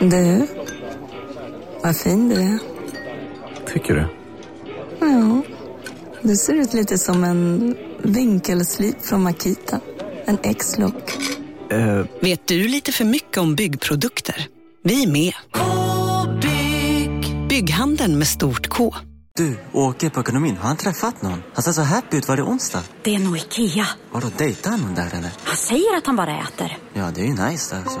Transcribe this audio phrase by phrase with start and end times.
[0.00, 0.46] Du,
[1.82, 2.58] vad fin du är.
[3.72, 4.08] Tycker du?
[5.00, 5.42] Ja,
[6.22, 9.80] du ser ut lite som en vinkelslip från Makita.
[10.24, 11.18] En X-look.
[11.70, 14.46] Eh, Vet du lite för mycket om byggprodukter?
[14.84, 15.32] Vi är med.
[15.52, 17.48] -bygg.
[17.48, 18.94] Bygghandeln med stort K.
[19.36, 20.56] Du, åker på ekonomin.
[20.56, 21.42] Har han träffat någon?
[21.54, 22.28] Han ser så happy ut.
[22.28, 22.82] Var det onsdag?
[23.02, 23.86] Det är nog Ikea.
[24.12, 25.30] Har du dejtat någon där eller?
[25.44, 26.78] Han säger att han bara äter.
[26.92, 28.00] Ja, det är ju nice alltså.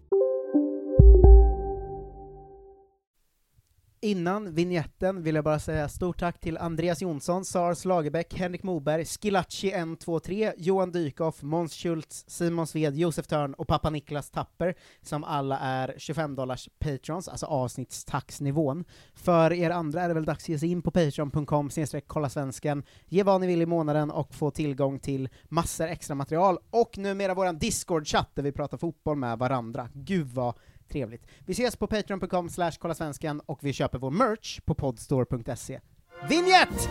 [4.03, 9.05] Innan vignetten vill jag bara säga stort tack till Andreas Jonsson, Sars Lagerbäck, Henrik Moberg,
[9.05, 15.23] Skilacci 123, Johan Dykhoff, Måns Schultz, Simon Sved, Josef Törn och pappa Niklas Tapper, som
[15.23, 18.85] alla är 25 dollars patrons, alltså avsnittstaxnivån.
[19.13, 21.69] För er andra är det väl dags att ge sig in på patreon.com
[22.07, 26.57] kolla svensken, ge vad ni vill i månaden och få tillgång till massor extra material,
[26.69, 29.89] och numera våran Discord-chatt där vi pratar fotboll med varandra.
[29.93, 30.53] Gud vad
[30.91, 31.25] Trevligt.
[31.45, 35.79] Vi ses på patreon.com slash kolla svensken och vi köper vår merch på podstore.se.
[36.29, 36.89] Vinjett!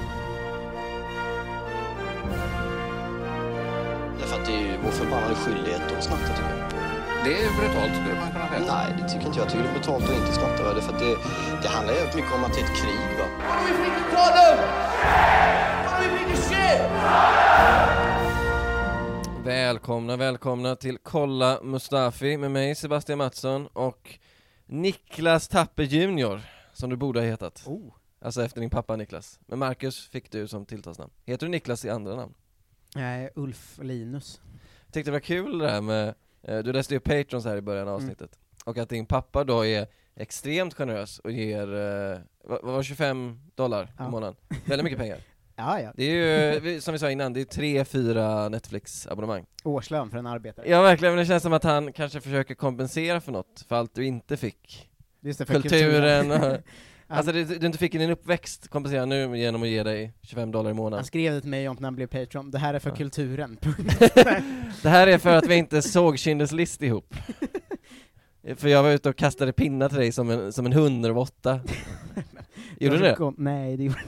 [4.19, 6.71] Därför att det är ju vår förbannade skyldighet att snatta tycker jag.
[7.25, 8.75] Det är brutalt skulle man kunna säga.
[8.75, 9.47] Nej, det tycker inte jag.
[9.47, 10.62] Jag tycker det är brutalt att inte snatta.
[10.62, 10.75] Va?
[10.75, 11.17] Därför att det,
[11.62, 13.19] det handlar ju mycket om att det är ett krig.
[13.19, 13.27] Va?
[19.51, 24.19] Välkomna, välkomna till Kolla Mustafi med mig Sebastian Mattsson och
[24.67, 26.41] Niklas Tapper Junior,
[26.73, 27.62] som du borde ha hetat.
[27.67, 27.93] Oh.
[28.21, 29.41] Alltså efter din pappa Niklas.
[29.47, 31.12] Men Marcus fick du som tilltalsnamn.
[31.25, 32.34] Heter du Niklas i andra namn?
[32.97, 34.41] Nej, Ulf Linus.
[34.93, 37.89] Tyckte det var kul det där med, eh, du läste ju Patrons här i början
[37.89, 42.78] av avsnittet, och att din pappa då är extremt generös och ger, eh, vad var
[42.78, 44.06] det, 25 dollar Ja.
[44.06, 44.37] i månaden?
[44.66, 45.19] Väldigt mycket pengar.
[45.60, 45.93] Ja, ja.
[45.97, 49.44] Det är ju, som vi sa innan, det är tre, fyra Netflix-abonnemang.
[49.65, 50.69] Årslön för en arbetare.
[50.69, 53.94] Ja verkligen, men det känns som att han kanske försöker kompensera för något, för allt
[53.94, 54.88] du inte fick.
[55.22, 56.38] Just det, för Kulturen, och,
[57.09, 60.12] Han- alltså det du inte fick i din uppväxt, kompensera nu genom att ge dig
[60.22, 61.04] 25 dollar i Han månaden.
[61.04, 62.97] skrev det till mig om när han blev Patreon, det här är för Ja.
[62.97, 63.59] kulturen.
[64.82, 67.15] Det här är för att vi inte såg Schindler's list ihop.
[68.56, 71.09] För jag var ute och kastade pinnar till dig som en, som en hund när
[71.09, 71.60] du var åtta.
[72.81, 73.15] Gjorde du det?
[73.15, 73.98] Kom- Nej, det gjorde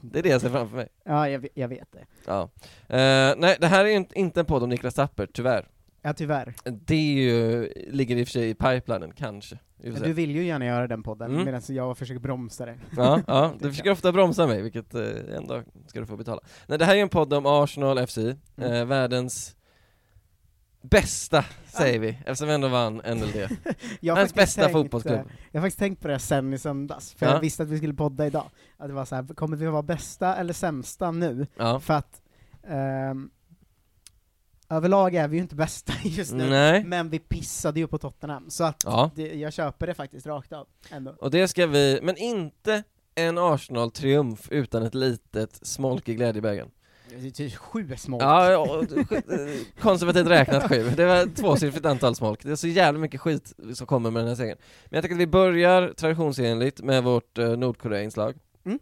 [0.00, 0.88] Det är det jag ser framför mig.
[1.04, 2.04] Ja, jag, vet- jag vet det.
[2.26, 2.42] Ja.
[2.88, 5.68] Eh, nej, det här är ju inte- en podd om Niklas Tapper, tyvärr.
[6.02, 6.54] Ja, tyvärr.
[6.64, 9.58] Det är ju, ligger i och för sig i pipelinen, kanske.
[9.82, 9.90] Se.
[9.90, 11.44] Du vill ju gärna göra den podden, Mm.
[11.44, 12.78] medan jag försöker bromsa det.
[12.96, 15.02] Ja, ja, du försöker ofta bromsa mig, vilket eh,
[15.36, 16.40] en dag ska du få betala.
[16.66, 18.88] Nej, det här är ju en podd om Arsenal FC, eh, Mm.
[18.88, 19.56] världens
[20.82, 23.48] bästa, säger vi, eftersom vi ändå vann NLD.
[24.02, 25.14] Faktiskt bästa tänkt, fotbollsklubb.
[25.18, 27.32] eh, Jag har faktiskt tänkt på det sen i söndags, för Ja.
[27.32, 28.50] jag visste att vi skulle podda idag.
[28.76, 31.46] Att det var så här, kommer vi vara bästa eller sämsta nu?
[31.56, 31.80] Ja.
[31.80, 32.22] För att
[32.68, 33.30] ehm,
[34.68, 36.84] överlag är vi ju inte bästa just nu, Nej.
[36.84, 39.10] men vi pissade ju på Tottenham, så att Ja.
[39.14, 41.14] det, jag köper det faktiskt rakt av, ändå.
[41.18, 42.82] Och det ska vi, men inte
[43.14, 46.70] en Arsenal-triumf utan ett litet smolk i glädjebägaren.
[47.34, 48.22] Typ sju smolk.
[48.22, 48.86] Ja, eh,
[49.80, 50.90] konservativt räknat sju.
[50.96, 52.42] Det var tvåsiffrigt antal smolk.
[52.42, 54.58] Det är så jävla mycket skit som kommer med den här serien.
[54.84, 58.34] Men jag tycker att vi börjar traditionsenligt med vårt uh, Nordkorea-inslag.
[58.64, 58.78] Mm.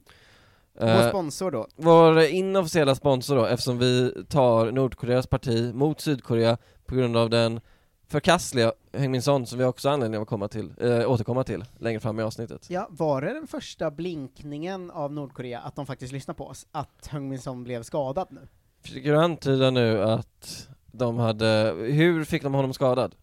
[0.81, 1.67] Eh, Vår sponsor då.
[1.77, 7.61] Vår inofficiella sponsor då, eftersom vi tar Nordkoreas parti mot Sydkorea på grund av den
[8.09, 11.65] förkastliga Heung Min Son som vi också har anledning att komma till, äh, återkomma till
[11.79, 12.67] längre fram i avsnittet.
[12.71, 16.67] Ja, var det den första blinkningen av Nordkorea att de faktiskt lyssnar på oss?
[16.73, 18.49] Att Heung Min Son blev skadad nu?
[18.83, 23.15] Försöker du antyda nu att de hade, hur fick de honom skadad?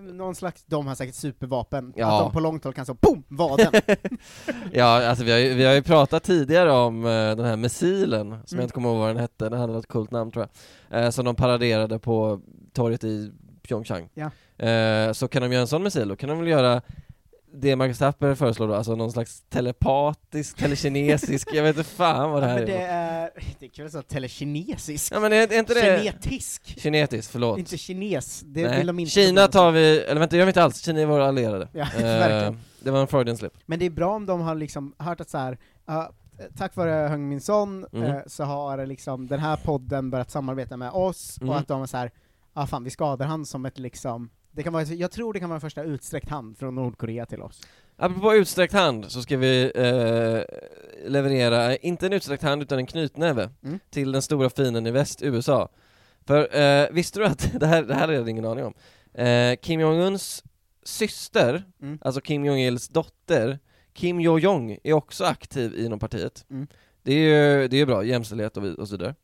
[0.00, 2.16] Någon slags, de har säkert supervapen, Ja.
[2.18, 3.22] att de på långt håll kan så BOOM!
[3.28, 3.72] Vaden!
[4.72, 8.26] Ja, alltså vi har, ju, vi har ju pratat tidigare om eh, den här missilen,
[8.28, 8.42] som Mm.
[8.50, 10.48] jag inte kommer ihåg vad den hette, den hade något coolt namn tror
[10.90, 12.40] jag, eh, som de paraderade på
[12.72, 13.32] torget i
[13.68, 14.08] Pyeongchang.
[14.14, 14.30] Ja.
[14.66, 16.82] Eh, så kan de göra en sån missil, då kan de väl göra
[17.56, 22.42] det Marcus Tapper föreslår då, alltså någon slags telepatisk, telekinesisk, jag vet inte fan vad
[22.42, 23.30] det här Men det är.
[23.58, 25.12] det är kul att säga telekinesisk.
[25.14, 25.98] Ja men är, är inte det...
[26.02, 26.80] Kinetisk!
[26.80, 27.58] Kinetisk, förlåt.
[27.58, 28.78] Inte kines, det Nej.
[28.78, 31.26] vill de inte Kina tar vi, eller vänta, gör vi inte alls, Kina är våra
[31.28, 31.68] allierade.
[31.72, 32.58] Ja, Eh, verkligen.
[32.80, 33.52] Det var en Freudian slip.
[33.66, 36.10] Men det är bra om de har liksom hört att så här, ja,
[36.58, 38.10] tack vare Heung Min Son Mm.
[38.10, 41.50] eh, så har liksom den här podden börjat samarbeta med oss, Mm.
[41.50, 42.10] och att de är så här,
[42.54, 45.48] ja fan vi skadar han som ett liksom Det kan vara, jag tror det kan
[45.48, 47.60] vara en första utsträckt hand från Nordkorea till oss.
[47.96, 50.42] Apropå utsträckt hand så ska vi eh,
[51.10, 53.78] leverera, inte en utsträckt hand utan en knytnäve Mm.
[53.90, 55.68] till den stora fienden i väst, USA.
[56.26, 58.74] För eh, visste du att, det här, det här hade jag ingen aning om,
[59.14, 60.44] eh, Kim Jong-Uns
[60.84, 61.98] syster, Mm.
[62.02, 63.58] alltså Kim Jong-Ils dotter,
[63.92, 66.46] Kim Jo-Jong är också aktiv inom partiet.
[66.50, 66.66] Mm.
[67.02, 67.18] Det är
[67.62, 69.14] ju det är bra, jämställdhet och, och så vidare.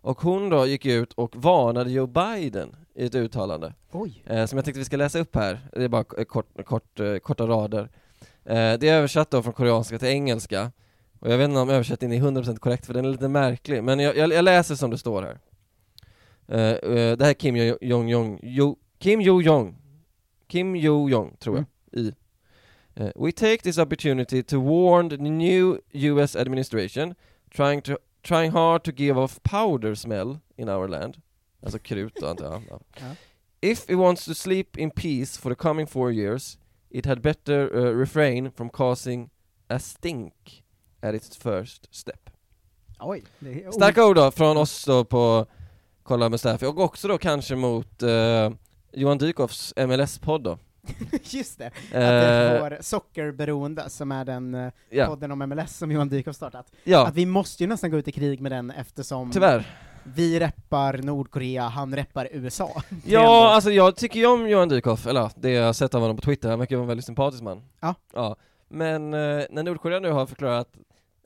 [0.00, 4.22] Och hon då gick ut och varnade Joe Biden i ett uttalande Oj.
[4.26, 5.60] eh, som jag tänkte vi ska läsa upp här.
[5.72, 7.88] Det är bara kort, kort, eh, korta rader.
[8.44, 10.72] Eh, det är översatt då från koreanska till engelska.
[11.20, 13.98] Och jag vet inte om översättningen är 100% korrekt för den är lite märklig, men
[14.00, 15.38] jag, jag, jag läser som det står här.
[16.48, 19.76] Eh, eh, det här är Kim Jo- Jong-Jong, jo, Kim Jo-Jong,
[20.46, 21.64] Kim Jo-Jong tror jag,
[22.00, 22.12] i.
[22.94, 27.14] Eh, We take this opportunity to warn the new US administration
[27.56, 31.16] trying, to, trying hard to give off powder smell in our land.
[31.62, 32.62] Alltså krut då antar jag.
[33.00, 33.14] Ja.
[33.60, 36.58] If it wants to sleep in peace for the coming four years,
[36.90, 39.30] it had better uh, refrain from causing
[39.68, 40.64] a stink
[41.00, 42.30] at its first step.
[42.98, 43.24] Oj.
[43.40, 45.46] Är, Starka ord då från oss då på
[46.02, 48.50] Kolla Mustafi och också då kanske mot uh,
[48.92, 50.58] Johan Dykhoffs MLS-podd då.
[51.22, 55.06] Just det, att Eh, det är vår Sockerberoende, som är den eh, Ja.
[55.06, 56.72] podden om MLS som Johan Dykhoff startat.
[56.84, 57.06] Ja.
[57.06, 59.66] Att vi måste ju nästan gå ut i krig med den eftersom Tyvärr.
[60.04, 62.82] vi reppar Nordkorea, han reppar USA.
[63.04, 66.16] Ja, alltså jag tycker ju om Johan Dykhoff, eller det jag har sett av honom
[66.16, 67.62] på Twitter, han verkar vara en väldigt sympatisk man.
[67.80, 67.94] Ja.
[68.14, 68.36] ja.
[68.68, 70.68] Men eh, när Nordkorea nu har förklarat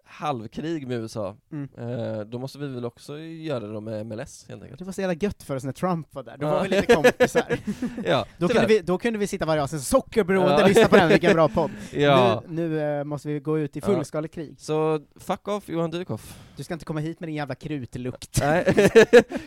[0.06, 1.68] halvkrig med USA, Mm.
[1.78, 4.78] eh, då måste vi väl också göra det med MLS helt enkelt.
[4.78, 6.50] Det var så jävla gött för oss när Trump var där, då Ja.
[6.50, 7.58] var vi lite kompisar.
[8.04, 10.66] Ja, då, kunde vi, då kunde vi sitta varje avsnitt, sockerberoende, Ja.
[10.66, 11.70] lyssna på den, vilken bra podd.
[11.92, 12.42] Ja.
[12.48, 14.54] Nu, nu eh, måste vi gå ut i fullskaligt krig.
[14.58, 16.38] Så fuck off Johan Dykhoff.
[16.56, 18.40] Du ska inte komma hit med din jävla krutlukt.
[18.40, 18.64] Nej,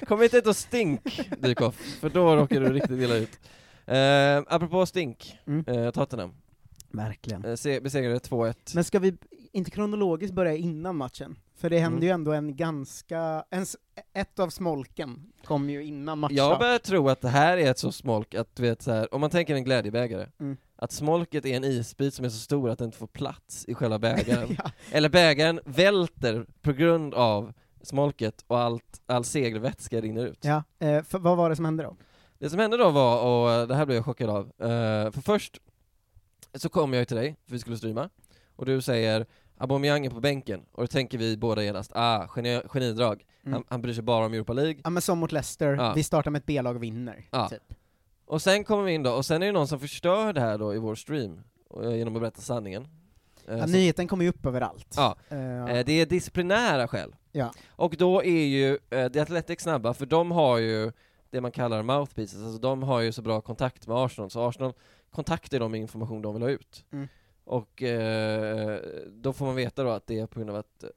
[0.08, 3.40] kom inte hit och stink Dykhoff, för då råkar du riktigt illa ut.
[3.86, 5.66] Eh, apropå stink, Mm.
[5.68, 6.34] eh, Tottenham.
[6.92, 7.46] Verkligen.
[7.46, 8.56] Eh, se- besegrade 2-1.
[8.76, 9.18] Men ska vi
[9.58, 11.36] inte kronologiskt börja innan matchen?
[11.56, 12.04] För det hände Mm.
[12.08, 13.66] ju ändå en ganska, en,
[14.14, 16.36] ett av smolken kom ju innan matchen.
[16.36, 19.14] Jag börjar tro att det här är ett så smolk att du vet så här,
[19.14, 20.58] om man tänker en glädjebägare, Mm.
[20.76, 23.74] att smolket är en isbit som är så stor att den inte får plats i
[23.74, 24.48] själva bägaren.
[24.64, 24.72] Ja.
[24.92, 30.40] Eller bägaren välter på grund av smolket och allt, all segervätska rinner ut.
[30.46, 31.96] Ja, eh, för, vad var det som hände då?
[32.40, 35.22] Det som hände då var, och eh, det här blev jag chockad av, eh, för
[35.22, 35.62] först
[36.54, 38.10] så kom jag till dig, för vi skulle streama,
[38.56, 39.26] och du säger
[39.58, 43.54] Aubameyang är på bänken, och då tänker vi båda genast, ah, geni, genidrag, Mm.
[43.54, 44.76] han, han bryr sig bara om Europa League.
[44.84, 45.94] Ja men som mot Leicester, Ja.
[45.96, 47.50] vi startar med ett B-lag och vinner, Ja.
[47.50, 47.74] typ.
[48.26, 50.58] Och sen kommer vi in då, och sen är det någon som förstör det här
[50.58, 51.42] då i vår stream,
[51.84, 52.88] eh, genom att berätta sanningen.
[53.48, 54.94] Eh, Ja, som- nyheten kommer ju upp överallt.
[54.98, 57.16] Ja, Eh, eh, det är disciplinära skäl.
[57.32, 57.52] Ja.
[57.70, 60.92] Och då är ju eh, The Athletic snabba, för de har ju
[61.30, 64.74] det man kallar mouthpieces, alltså de har ju så bra kontakt med Arsenal, så Arsenal
[65.12, 66.86] kontaktar dem med information de vill ha ut.
[66.92, 67.08] Mm.
[67.48, 70.90] Och eh, då får man veta då att det är på grund av att eh,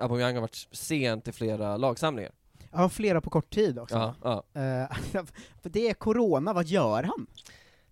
[0.00, 2.32] Aubameyang har varit sent i flera lagsamlingar.
[2.72, 3.94] Ja, flera på kort tid också.
[4.22, 4.60] Ja, ja.
[4.60, 4.96] Eh,
[5.62, 7.26] för det är corona, vad gör han?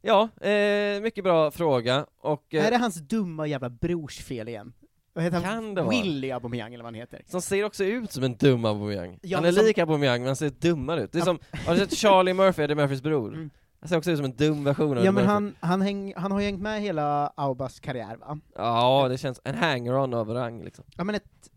[0.01, 4.73] ja eh, mycket bra fråga, och eh, Är det hans dumma jävla brors fel igen?
[5.13, 5.45] Vad heter han?
[5.45, 5.91] Kan det vara?
[5.91, 7.23] Willy Aubameyang eller vad han heter.
[7.27, 9.19] som ser också ut som en dum Aubameyang.
[9.23, 11.13] Ja, han är som- lik Aubameyang men han ser dummare ut.
[11.13, 13.29] Det är som, har du sett Charlie Murphy, Eddie Murphys bror?
[13.35, 13.51] Mm.
[13.83, 16.33] Han ser också ut som en dum version av Ja men han, han, häng, han
[16.33, 18.39] har ju hängt med hela Aubas karriär va?
[18.55, 20.85] Ja, det känns en hanger-on av rang liksom.
[20.97, 21.51] Ja men ett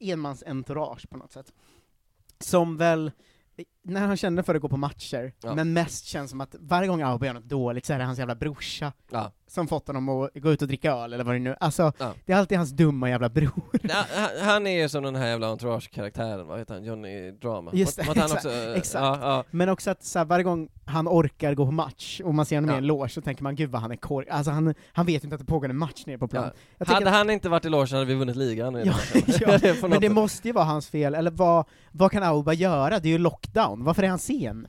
[0.00, 1.52] eh, enmans-entourage på något sätt.
[2.38, 3.10] Som väl,
[3.82, 5.54] när han kände för att gå på matcher, Ja.
[5.54, 8.18] men mest känns som att varje gång Auba gör något dåligt så är det hans
[8.18, 9.32] jävla brorsa Ja.
[9.52, 12.14] Som fått honom att gå ut och dricka öl eller vad det nu Alltså, Ja.
[12.26, 13.50] det är alltid hans dumma jävla bror.
[13.82, 14.04] Ja,
[14.42, 16.84] han, är ju som den här jävla entourage-karaktären, vad heter han?
[16.84, 17.70] Johnny Drama?
[17.74, 19.18] Just det, exakt, också, exakt.
[19.22, 19.44] Ja.
[19.50, 22.56] Men också att så här, varje gång han orkar gå på match, och man ser
[22.56, 24.28] honom i en loge, så tänker man gud vad han är kork.
[24.30, 26.50] Alltså han, han vet inte att det pågår en match nere på plan.
[26.78, 28.82] Hade att- han inte varit i logen hade vi vunnit ligan.
[28.84, 28.94] Ja,
[29.88, 32.98] men det måste ju vara hans fel, eller vad, vad kan Auba göra?
[32.98, 34.66] Det är ju lockdown, varför är han sen?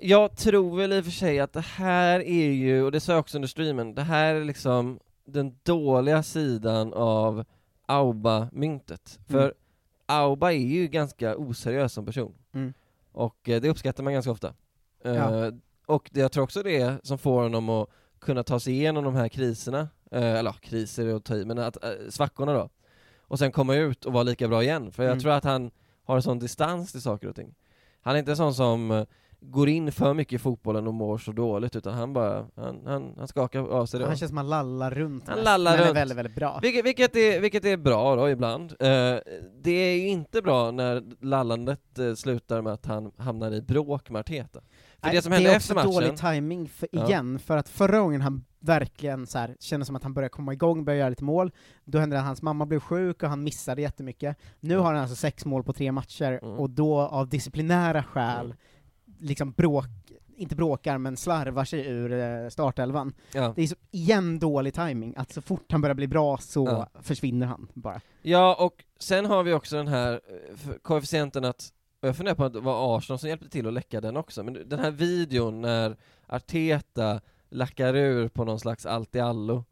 [0.00, 3.12] Jag tror väl i och för sig att det här är ju, och det sa
[3.12, 7.44] jag också under streamen, det här är liksom den dåliga sidan av
[7.86, 9.18] Auba-myntet.
[9.28, 9.54] För Mm.
[10.06, 12.34] Auba är ju ganska oseriös som person.
[12.54, 12.72] Mm.
[13.12, 14.54] Och eh, det uppskattar man ganska ofta.
[15.04, 15.52] Eh, Ja.
[15.86, 17.88] Och det, jag tror också det är som får honom att
[18.20, 21.44] kunna ta sig igenom de här kriserna, eh, eller ja, kriser är att ta i,
[21.44, 21.76] men att,
[22.08, 22.68] svackorna då.
[23.20, 25.20] Och sen komma ut och vara lika bra igen, för jag Mm.
[25.20, 25.70] tror att han
[26.04, 27.54] har en sån distans till saker och ting.
[28.00, 29.06] Han är inte en sån som
[29.44, 33.14] går in för mycket i fotbollen och mår så dåligt, utan han bara, han, han,
[33.18, 34.06] han skakar av sig det.
[34.06, 35.96] Han känns som han lallar runt Han lallar men är runt.
[35.96, 36.58] väldigt, väldigt bra.
[36.62, 38.70] Vilket, vilket, är, vilket är bra då ibland.
[38.80, 38.86] Eh,
[39.62, 44.10] det är ju inte bra när lallandet eh, slutar med att han hamnar i bråk
[44.10, 44.60] med Arteta.
[45.02, 46.02] För det som det hände är efter också matchen...
[46.02, 47.06] dålig timing för, Ja.
[47.06, 50.52] igen, för att förra gången han verkligen så här, kände som att han började komma
[50.52, 51.50] igång, började göra lite mål,
[51.84, 54.36] då hände det att hans mamma blev sjuk och han missade jättemycket.
[54.60, 56.58] Nu har han alltså sex mål på tre matcher, Mm.
[56.58, 58.56] och då av disciplinära skäl, Mm.
[59.22, 59.86] Liksom bråk,
[60.36, 63.14] inte bråkar, men slarvar sig ur eh, startelvan.
[63.34, 63.52] Ja.
[63.56, 67.00] Det är så, igen dålig timing att så fort han börjar bli bra så Ja.
[67.02, 68.00] försvinner han bara.
[68.22, 72.44] Ja, och sen har vi också den här eh, koefficienten att, och jag funderar på
[72.44, 75.60] att det var Arsenal som hjälpte till att läcka den också, men den här videon
[75.60, 79.64] när Arteta lackar ur på någon slags allt-i-allo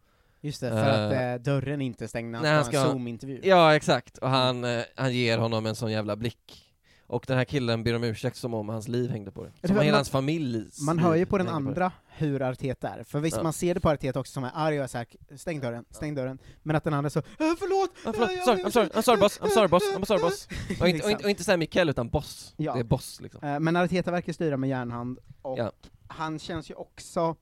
[0.42, 2.92] Just det, för att Eh, eh, dörren inte är stängd när han ska ha en
[2.92, 3.40] Zoom-intervju.
[3.42, 4.64] Ja, exakt, och han,
[4.96, 6.69] han ger honom en sån jävla blick
[7.10, 9.68] och den här killen ber om ursäkt som om hans liv hängde på det.
[9.68, 13.04] Som var- hela man- hans familjs Man hör ju på den andra hur Arteta är,
[13.04, 13.42] för visst Ja.
[13.42, 16.14] man ser det på Arteta också som är arg och är såhär, stäng dörren, stäng
[16.14, 17.90] dörren, men att den andra så, äh, förlåt!
[18.04, 20.22] Ah, förlåt, äh, jag- sorry, I'm sorry, I'm sorry boss, I'm sorry boss, I'm sorry
[20.22, 20.48] boss.
[20.80, 22.54] Och inte, och inte, och inte såhär Mikael utan boss.
[22.56, 22.74] Ja.
[22.74, 23.44] Det är boss liksom.
[23.44, 25.72] Eh, Men Arteta verkar styra med järnhand, och Ja.
[26.08, 27.36] han känns ju också,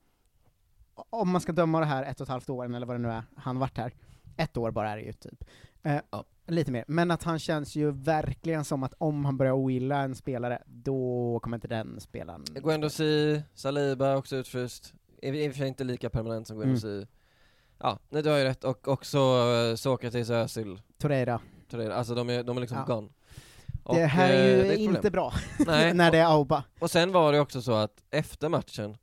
[1.11, 3.09] om man ska döma det här ett och ett halvt åren, eller vad det nu
[3.11, 3.93] är, han varit här,
[4.37, 5.45] ett år bara är det ju typ.
[5.83, 6.25] Eh, Ja.
[6.51, 10.15] Lite mer, men att han känns ju verkligen som att om han börjar ogilla en
[10.15, 12.45] spelare, då kommer inte den spelaren...
[12.55, 14.95] Guendouzi, Saliba också utfryst.
[15.23, 17.07] I och för sig inte lika permanent som Guendouzi.
[17.79, 18.65] Ja, nej du har ju rätt.
[18.65, 20.81] Och också uh, Sokratis och Özil.
[20.99, 21.41] Torreira.
[21.71, 21.95] Torreira.
[21.95, 22.95] Alltså de är, de är liksom Ja.
[22.95, 23.09] gone.
[23.67, 24.97] Det Och, här är eh, ju det problem.
[24.97, 25.33] inte bra,
[25.95, 26.65] när det är Auba.
[26.79, 28.97] Och sen var det också så att efter matchen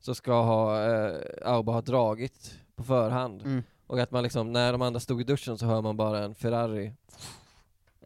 [0.00, 3.42] så ska ha, eh, Auba ha dragit på förhand.
[3.42, 3.62] Mm.
[3.92, 6.34] Och att man liksom, när de andra stod i duschen så hör man bara en
[6.34, 6.92] Ferrari.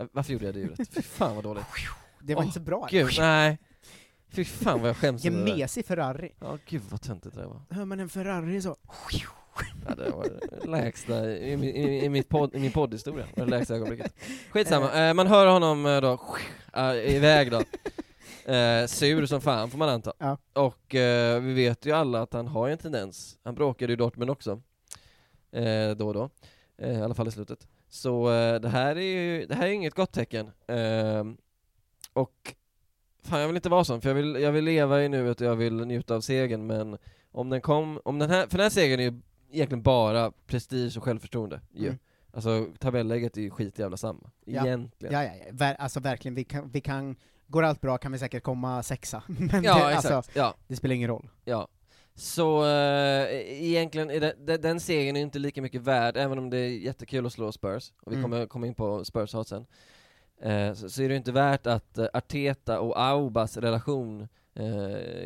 [0.00, 0.94] Eh, Varför gjorde jag det ljudet?
[0.94, 1.64] Fy fan vad dåligt.
[2.20, 2.88] Det var Åh, inte så bra.
[2.90, 3.58] Gud, nej.
[4.28, 6.32] Fy fan vad jag skäms över det mesig Ferrari.
[6.40, 7.62] Ja, gud vad töntigt det var.
[7.70, 8.76] Hör man en Ferrari så...
[9.88, 13.74] Ja, det var det lägsta i, i, i, mitt podd, i min poddhistoria, det lägsta
[13.74, 14.14] ögonblicket.
[14.50, 16.20] Skitsamma, eh, man hör honom eh, då,
[16.94, 17.62] iväg då.
[18.52, 20.12] Eh, sur som fan får man anta.
[20.18, 20.38] Ja.
[20.52, 23.94] Och eh, vi vet ju alla att han har ju en tendens, han bråkade ju
[23.94, 24.62] i Dortmund också,
[25.52, 26.30] eh, då och då,
[26.78, 27.66] eh, i alla fall i slutet.
[27.88, 30.50] Så eh, det här är ju, det här är inget gott tecken.
[30.66, 31.24] Eh,
[32.12, 32.54] och
[33.22, 35.46] fan jag vill inte vara sån, för jag vill, jag vill leva i nuet och
[35.46, 36.98] jag vill njuta av segern, men
[37.32, 40.96] om den kom, om den här, för den här segern är ju egentligen bara prestige
[40.96, 41.86] och självförtroende ju.
[41.86, 41.98] Mm.
[42.32, 44.66] Alltså tabelläget är ju skit jävla samma, Ja.
[44.66, 45.14] egentligen.
[45.14, 45.44] Ja, ja, ja.
[45.52, 49.22] Ver, alltså verkligen, vi kan, vi kan, går allt bra kan vi säkert komma sexa.
[49.26, 51.28] Men Ja, det, alltså, ja, det spelar ingen roll.
[51.44, 51.68] ja.
[52.18, 56.50] Så eh, egentligen, är det, den, den segern är inte lika mycket värd, även om
[56.50, 58.30] det är jättekul att slå Spurs, och vi Mm.
[58.30, 59.66] kommer komma in på Spurs hat sen.
[60.40, 64.28] Eh, så, så är det inte värt att eh, Arteta och Aubas relation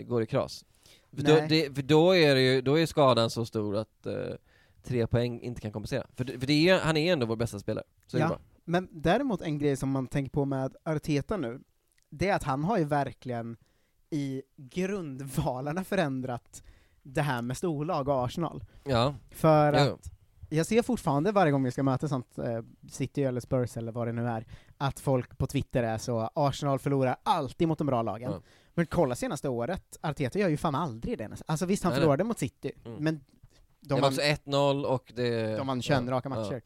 [0.05, 0.65] går i kras.
[1.13, 4.07] För då, det, för då är det ju, då är skadan så stor att
[4.83, 6.07] tre poäng inte kan kompensera.
[6.17, 7.85] För, för det är, han är ändå vår bästa spelare.
[8.07, 8.39] Så Ja.
[8.65, 11.61] Men däremot en grej som man tänker på med Arteta nu,
[12.11, 13.57] det är att han har ju verkligen
[14.11, 16.63] i grundvalarna förändrat
[17.15, 18.65] det här med storlag och Arsenal.
[18.85, 19.95] Ja, För Jo.
[19.95, 20.11] att
[20.49, 24.07] jag ser fortfarande varje gång vi ska möta sånt, eh, City eller Spurs eller vad
[24.09, 24.47] det nu är,
[24.79, 28.33] att folk på Twitter är så, Arsenal förlorar alltid mot de bra lagen.
[28.33, 28.41] Ja.
[28.75, 31.45] Men kolla senaste året, Arteta gör ju fan aldrig det nästan.
[31.49, 33.05] Alltså visst, han Nej, förlorade mot City, Mm.
[33.05, 35.57] men de de det var också 1-0 och det...
[35.57, 36.63] de vann 21 ja, raka matcher.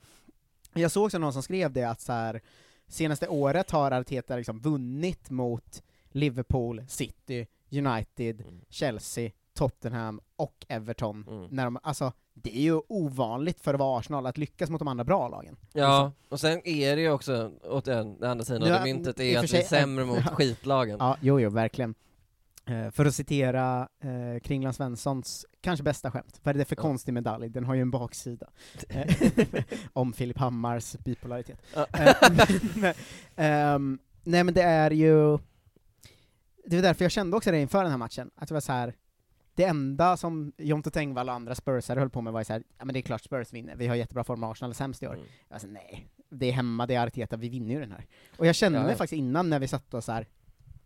[0.75, 2.41] Jag såg också någon som skrev det att så här,
[2.89, 8.61] senaste året har Arteta liksom vunnit mot Liverpool, City, United, Mm.
[8.69, 11.25] Chelsea, Tottenham och Everton.
[11.29, 11.47] Mm.
[11.51, 14.89] När de, alltså, det är ju ovanligt för att vara Arsenal att lyckas mot de
[14.89, 15.57] andra bra lagen.
[15.73, 18.85] Ja, och sen är det ju också, åt den, den andra sidan av Ja, det
[18.85, 20.35] myntet, är att för vi är sig- sämre mot Ja.
[20.35, 20.97] skitlagen.
[21.01, 21.95] Ja, jo, jo, verkligen.
[22.67, 26.83] Eh, för att citera eh, Kringlan Svenssons kanske bästa skämt, vad är det för Ja.
[26.83, 27.49] konstig medalj?
[27.49, 28.47] Den har ju en baksida.
[28.89, 29.15] Eh,
[29.93, 31.61] om Filip Hammars bipolaritet.
[31.75, 31.87] Ja.
[31.93, 32.95] Eh,
[33.37, 35.39] ehm, nej men det är ju,
[36.67, 38.73] det var därför jag kände också det inför den här matchen, att det var så
[38.73, 38.95] här.
[39.55, 42.63] Det enda som Jonte Tengvall och andra Spursare höll på med var ju så här,
[42.79, 45.07] ja men det är klart Spurs vinner, vi har jättebra form, Arsenal är sämst i
[45.07, 45.15] år.
[45.15, 45.27] Mm.
[45.49, 48.07] Jag sa nej, det är hemma, det är Arteta, vi vinner ju den här.
[48.39, 50.27] Och jag kände Ja, mig faktiskt innan när vi satt och så här,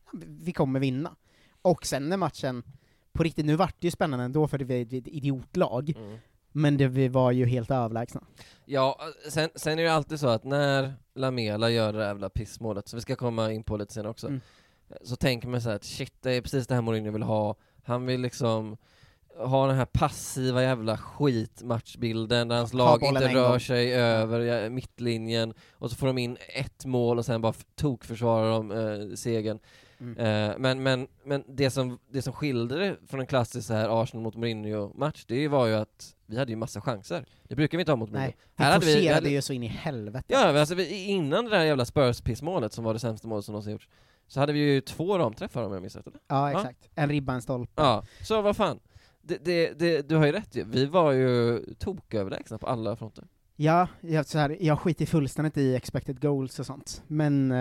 [0.04, 1.16] ja, vi kommer vinna.
[1.62, 2.62] Och sen när matchen,
[3.12, 6.18] på riktigt, nu vart det ju spännande ändå för det var ett idiotlag, Mm.
[6.52, 8.22] men det, vi var ju helt överlägsna.
[8.64, 8.98] Ja,
[9.30, 12.96] sen, sen är det alltid så att när Lamela gör det där jävla pissmålet, som
[12.96, 14.40] vi ska komma in på lite sen också, Mm.
[15.02, 17.56] så tänker man så här att shit, det är precis det här Mourinho vill ha.
[17.88, 18.76] Han vill liksom
[19.38, 25.54] ha den här passiva jävla skitmatchbilden där hans Ha lag inte rör sig över mittlinjen
[25.72, 29.58] och så får de in ett mål och sen bara tokförsvarar de eh, segern.
[30.00, 30.18] Mm.
[30.50, 34.02] Eh, men men, men det, som, det som skilde det från en klassisk så här
[34.02, 37.24] Arsenal mot Mourinho-match, det var ju att vi hade ju massa chanser.
[37.48, 38.26] Det brukar vi inte ha mot Mourinho.
[38.26, 40.24] Nej, vi Här hade vi- forcerade hade- ju så in i helvete.
[40.28, 43.72] Ja, alltså vi, innan det där jävla Spurs-pissmålet som var det sämsta målet som någonsin
[43.72, 43.88] gjorts,
[44.28, 46.20] så hade vi ju två ramträffar om jag minns rätt eller?
[46.28, 46.88] Ja, exakt.
[46.94, 47.82] En ribba, en stolpe.
[47.82, 48.80] Ja, så vad fan.
[49.22, 50.64] Det, det, det, du har ju rätt ju.
[50.64, 53.24] vi var ju toköverlägsna på alla fronter.
[53.56, 57.52] Ja, jag, så här, jag skiter fullständigt i expected goals och sånt, men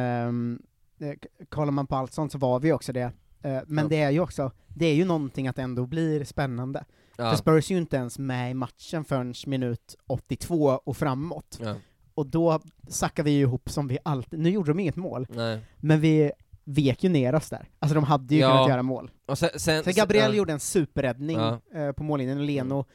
[1.00, 3.12] k- kollar man på allt sånt så var vi också det.
[3.42, 3.90] Eh, men Ja.
[3.90, 6.86] det är ju också, det är ju någonting att det ändå blir spännande.
[7.18, 7.30] Ja.
[7.30, 11.60] För Spurs är ju inte ens med i matchen förrän minut 82 och framåt.
[11.62, 11.76] Ja.
[12.14, 15.60] Och då sackar vi ihop som vi alltid, nu gjorde de inget mål, Nej.
[15.78, 16.32] men vi
[16.70, 17.70] vek ju ner oss där.
[17.80, 18.52] Alltså de hade ju Ja.
[18.52, 19.12] kunnat göra mål.
[19.26, 20.38] Och sen, sen, Sen Gabriel ja.
[20.38, 21.38] gjorde en superräddning
[21.74, 22.86] eh, på mållinjen, och Leno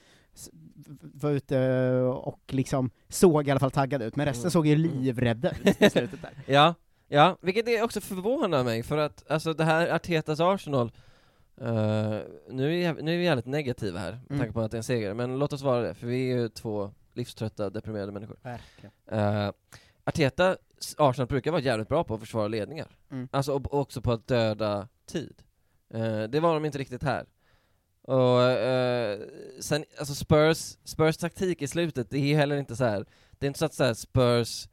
[0.75, 4.51] v- var ute och liksom såg i alla fall taggad ut, men resten Mm.
[4.51, 6.31] såg ju livrädda ut i slutet där.
[6.47, 6.75] Ja,
[7.09, 10.93] ja, vilket det också förvånar mig, för att alltså det här Artetas Arsenal
[11.61, 12.19] eh,
[12.51, 14.39] nu, är, nu är vi jävligt negativa här, med Mm.
[14.39, 16.37] tanke på att det är en seger, men låt oss vara det, för vi är
[16.37, 18.37] ju två livströtta, deprimerade människor.
[18.43, 18.93] Verkligen.
[19.13, 19.53] Uh,
[20.05, 20.57] Arteta,
[20.97, 22.97] Arsenal brukar vara jävligt bra på att försvara ledningar.
[23.11, 23.29] Mm.
[23.33, 25.43] Alltså, och och också på att döda tid.
[25.95, 27.27] Eh, det var de inte riktigt här.
[28.03, 29.21] Och eh,
[29.61, 33.05] sen, alltså Spurs, Spurs taktik i slutet, det är heller inte så här.
[33.39, 34.69] det är inte så att så här Spurs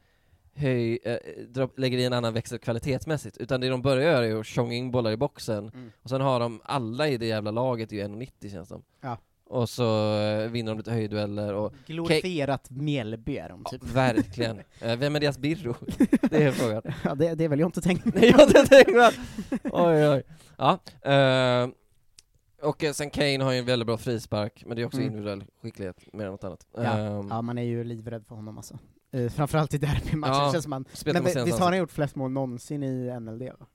[0.54, 1.18] höj, eh,
[1.48, 4.74] dra, lägger i en annan växel kvalitetsmässigt, utan det de börjar göra är att tjonga
[4.74, 5.92] in bollar i boxen, Mm.
[6.02, 9.18] och sen har de, alla i det jävla laget är ju 1,90 känns det Ja.
[9.50, 13.84] Och så eh, vinner de lite höjddueller och Glorifierat Mjällby är de typ.
[13.84, 14.60] Verkligen.
[14.82, 15.76] Eh, vem är deras Birro?
[16.22, 16.82] Det är frågan.
[17.04, 19.12] Ja, det, det är väl jag inte tänkt Nej, jag har inte tänkt mig.
[19.64, 20.24] Oj, oj.
[20.58, 20.80] Ja.
[21.12, 21.70] eh,
[22.62, 25.08] och sen Kane har ju en väldigt bra frispark, men det är också Mm.
[25.08, 26.68] individuell skicklighet mer än något annat.
[26.76, 28.78] Ja, Ehm, ja, man är ju livrädd för honom alltså.
[29.12, 30.86] Eh, framförallt i derbymatchen Ja, känns man...
[31.06, 33.42] Men visst har han gjort flest mål någonsin i NLD?
[33.60, 33.66] Va?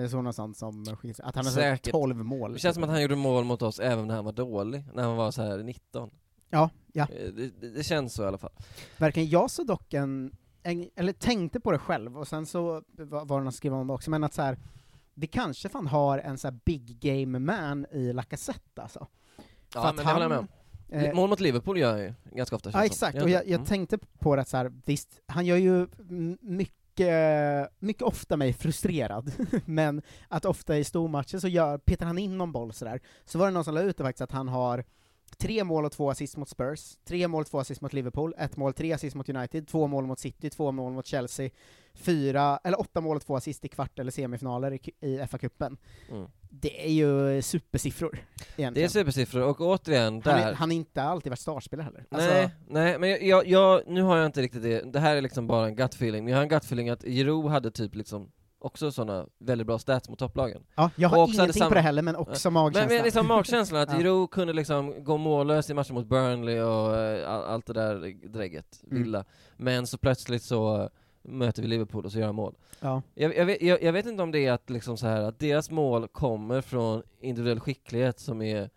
[0.00, 1.78] Är det så någonstans som skiljer Att han har Säkert.
[1.84, 1.92] Säkert.
[1.92, 2.52] 12 mål?
[2.52, 5.02] Det känns som att han gjorde mål mot oss även när han var dålig, när
[5.02, 6.10] han var så här 19.
[6.50, 7.06] Ja, ja.
[7.16, 8.52] Eh, Det, det, känns så i alla fall.
[8.98, 12.62] Verkligen, jag såg dock en, en, eller tänkte på det själv, och sen så
[12.96, 14.58] var var det någon som skrev om det också, men att så här,
[15.14, 19.06] vi kanske fan har en så big game man i Lacazette alltså.
[19.74, 20.48] Ja, För men det håller jag med om.
[20.88, 23.54] eh, Mål mot Liverpool gör han ju ganska ofta Ja exakt, och han jag, jag
[23.54, 23.66] Mm.
[23.66, 26.38] tänkte på det så här, visst, han gör ju m-
[27.00, 29.32] mycket, mycket ofta mig frustrerad,
[29.64, 33.46] men att ofta i stormatcher så gör, petar han in någon boll sådär, så var
[33.46, 34.84] det någon som la ut det faktiskt att han har
[35.38, 38.56] tre mål och två assist mot Spurs, tre mål och två assist mot Liverpool, ett
[38.56, 41.50] mål, tre assist mot United, två mål mot City, två mål mot Chelsea,
[41.94, 45.76] fyra, eller åtta mål och två assist i kvart eller semifinaler i, i FA-cupen.
[46.10, 46.30] Mm.
[46.52, 48.74] Det är ju supersiffror, egentligen.
[48.74, 50.48] Det är supersiffror, och återigen, han, där...
[50.48, 52.04] är, han har inte alltid varit startspelare heller.
[52.10, 55.16] Alltså, Nej, nej, men jag, jag, jag, nu har jag inte riktigt det, det här
[55.16, 57.70] är liksom bara en gut feeling, men jag har en gut feeling att Giroud hade
[57.70, 58.30] typ liksom
[58.62, 60.62] också sådana väldigt bra stats mot topplagen.
[60.74, 62.94] Ja, jag har ingenting på samma- det heller, men också Men, magkänsla.
[62.96, 63.98] men liksom magkänslan, att Ja.
[63.98, 66.96] Giroud kunde liksom gå mållös i matchen mot Burnley och
[67.28, 69.02] all, allt det där drägget, Mm.
[69.02, 69.24] Villa.
[69.56, 70.90] Men så plötsligt så
[71.22, 72.54] möter vi Liverpool och så gör han mål.
[72.80, 73.02] Ja.
[73.14, 75.38] Jag, jag, vet, jag, jag vet inte om det är att liksom så här att
[75.38, 78.70] deras mål kommer från individuell skicklighet som är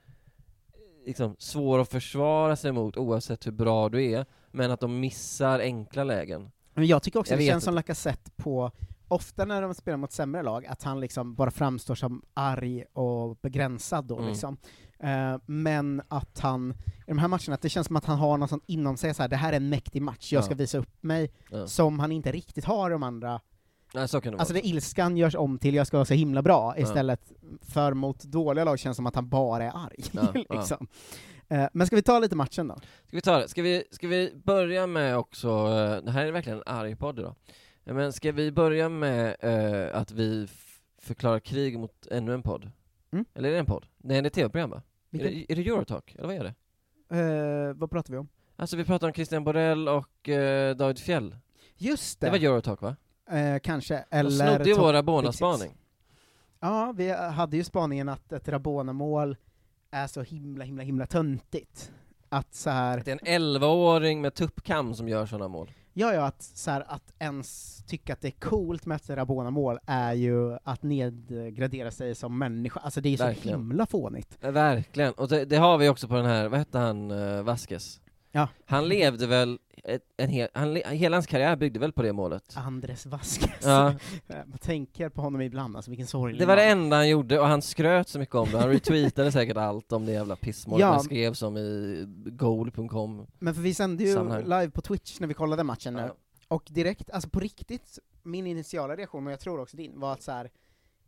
[1.06, 5.60] liksom svår att försvara sig mot oavsett hur bra du är, men att de missar
[5.60, 6.52] enkla lägen.
[6.74, 7.76] Men jag tycker också Jag det känns som inte.
[7.76, 8.72] Lacazette på,
[9.08, 13.36] ofta när de spelar mot sämre lag, att han liksom bara framstår som arg och
[13.42, 14.30] begränsad då Mm.
[14.30, 14.58] liksom.
[15.00, 18.38] Eh, men att han, i de här matcherna, att det känns som att han har
[18.38, 20.46] något sånt inom sig, så här, det här är en mäktig match, jag Ja.
[20.46, 21.68] ska visa upp mig, Ja.
[21.68, 23.42] som han inte riktigt har de andra.
[23.94, 24.62] Nej, så kan det Alltså vara.
[24.62, 26.84] det ilskan görs om till jag ska vara så himla bra, Ja.
[26.84, 30.46] istället för mot dåliga lag känns som att han bara är arg.
[30.50, 30.88] Liksom.
[31.48, 32.76] Eh, men ska vi ta lite matchen då?
[33.08, 33.48] Ska vi ta det?
[33.48, 37.20] Ska vi, ska vi börja med också, eh, det här är verkligen en arg podd
[37.20, 37.36] idag,
[37.84, 40.48] men ska vi börja med eh, att vi
[41.02, 42.72] förklarar krig mot ännu en podd?
[43.14, 43.26] Mm.
[43.34, 43.86] Eller är det en podd?
[43.98, 44.82] Nej, det är ett tv-program va?
[45.12, 46.16] Är det, är det Eurotalk?
[46.16, 46.54] Eller vad är det?
[47.20, 48.28] Eh, vad pratar vi om?
[48.56, 51.36] Alltså vi pratar om Christian Borell och eh, David Fjell.
[51.78, 52.32] Just Det det!
[52.32, 52.96] var Eurotalk va?
[53.32, 54.30] Eh, kanske, De eller...
[54.30, 55.78] snodde ju våra Big Bona-spaning.
[56.60, 59.38] Ja, vi hade ju spaningen att ett Rabona-mål
[59.92, 61.92] är så himla, himla, himla töntigt.
[62.30, 65.72] Att så här, Det är en 11-åring med tuppkam som gör sådana mål.
[65.94, 69.80] Ja, ja, att, så här, att ens tycka att det är coolt med ett Rabona-mål
[69.86, 72.80] är ju att nedgradera sig som människa.
[72.80, 73.60] Alltså det är så Verkligen.
[73.60, 74.38] himla fånigt.
[74.42, 77.44] Eh, Verkligen, och det, det har vi också på den här, vad hette han, uh,
[77.44, 78.00] Vasquez?
[78.36, 78.48] Ja.
[78.66, 82.44] Han levde väl, ett, en hel, han, hela hans karriär byggde väl på det målet?
[82.58, 83.50] Andres Vasquez.
[83.64, 83.94] Ja.
[84.46, 86.84] Man tänker på honom ibland, alltså vilken sorglig Det var det man.
[86.84, 90.06] enda han gjorde, och han skröt så mycket om det, han retweetade säkert allt om
[90.06, 90.92] det jävla pissmålet Ja.
[90.92, 94.44] han skrev som i goal.com Men för vi sände ju Sammanhang.
[94.44, 96.14] live på Twitch när vi kollade matchen nu, Ja.
[96.48, 100.22] och direkt, alltså på riktigt, min initiala reaktion, och jag tror också din, var att
[100.24, 100.50] så här.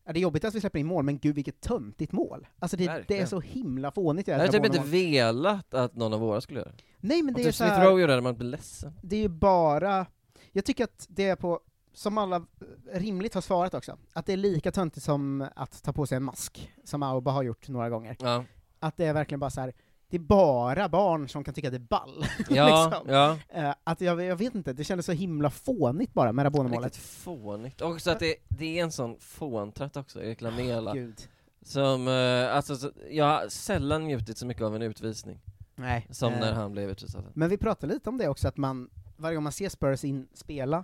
[0.06, 2.48] Ja, det är jobbigt att vi släpper in mål, men gud vilket töntigt mål!
[2.60, 6.14] Alltså det, det är så himla fånigt det Jag hade typ inte velat att någon
[6.14, 6.84] av våra skulle göra det.
[7.00, 8.94] Nej men Om det är typ så Smith Rowe gjorde det, man blivit ledsen.
[9.02, 10.06] det är ju bara,
[10.52, 11.60] jag tycker att det är på
[11.94, 15.94] som alla eh, rimligt har svarat också, att det är lika töntigt som att ta
[15.94, 18.18] på sig en mask, som Auba har gjort några gånger.
[18.20, 18.44] Ja,
[18.80, 19.74] Att det är verkligen bara så här.
[20.16, 22.26] Det är bara barn som kan tycka det är ball.
[22.50, 23.14] ja, liksom.
[23.14, 23.38] ja.
[23.50, 26.86] Eh, att jag, jag vet inte, det kändes så himla fånigt bara med Rabona-målet.
[26.86, 27.82] Riktigt fånigt.
[27.82, 30.94] Och också att det, det är en sån fåntratt också, Erik Lamela.
[30.94, 31.28] Gud.
[31.62, 35.40] Som, eh, alltså, så, jag har sällan njutit så mycket av en utvisning
[35.76, 36.08] Nej.
[36.10, 37.24] som eh, när han blev utvisad.
[37.34, 40.28] Men vi pratade lite om det också, att man, varje gång man ser Spurs in
[40.34, 40.84] spela,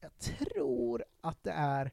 [0.00, 1.90] jag tror att det är,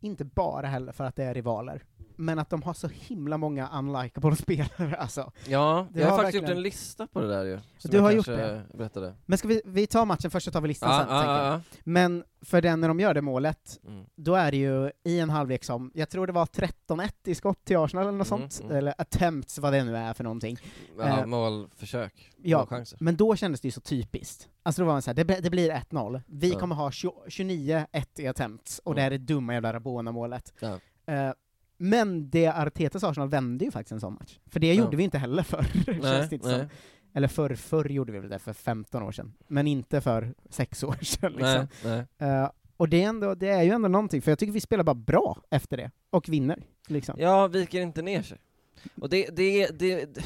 [0.00, 1.84] inte bara heller för att det är rivaler,
[2.18, 5.32] men att de har så himla många unlikable spelare alltså.
[5.48, 7.58] Ja, Det jag har, faktiskt gjort verkligen- en lista på det där ju.
[7.78, 9.14] som Du jag har gjort kanske berättade.
[9.26, 11.44] Men ska vi, vi tar matchen först och tar vi listan Ja, sen, ja, tänker
[11.44, 11.60] jag.
[11.84, 13.80] Men för den när de gör det målet.
[13.86, 14.04] Mm.
[14.16, 17.64] då är det ju i en halvlek som, jag tror det var 13-1 i skott
[17.64, 18.76] till Arsenal eller något Mm, sånt, mm.
[18.76, 20.58] eller attempts, vad det nu är för någonting.
[20.98, 22.98] Ja, Eh, målförsök, ja, målchanser.
[23.00, 24.48] Men då kändes det ju så typiskt.
[24.62, 28.26] Alltså då var man såhär, det, det blir 1-0, vi kommer ha 20 29-1 i
[28.28, 30.52] attempts, och det är det dumma jävla Rabona-målet.
[30.60, 30.78] Ja.
[31.14, 31.32] Eh,
[31.76, 34.38] men det Artetas Arsenal vände ju faktiskt en sån match.
[34.46, 34.84] För det Ja.
[34.84, 36.68] gjorde vi inte heller förr, känns Nej, det inte nej, som.
[37.14, 39.32] Eller förr, förr gjorde vi det, för 15 år sedan.
[39.48, 41.68] Men inte för 6 år sedan liksom.
[41.84, 42.30] nej, nej.
[42.30, 44.84] Eh, och det är, ändå, det är ju ändå någonting, för jag tycker vi spelar
[44.84, 46.62] bara bra efter det, och vinner.
[46.88, 47.16] Liksom.
[47.18, 48.38] Ja, viker inte ner sig.
[49.00, 50.24] Och det, det, det, det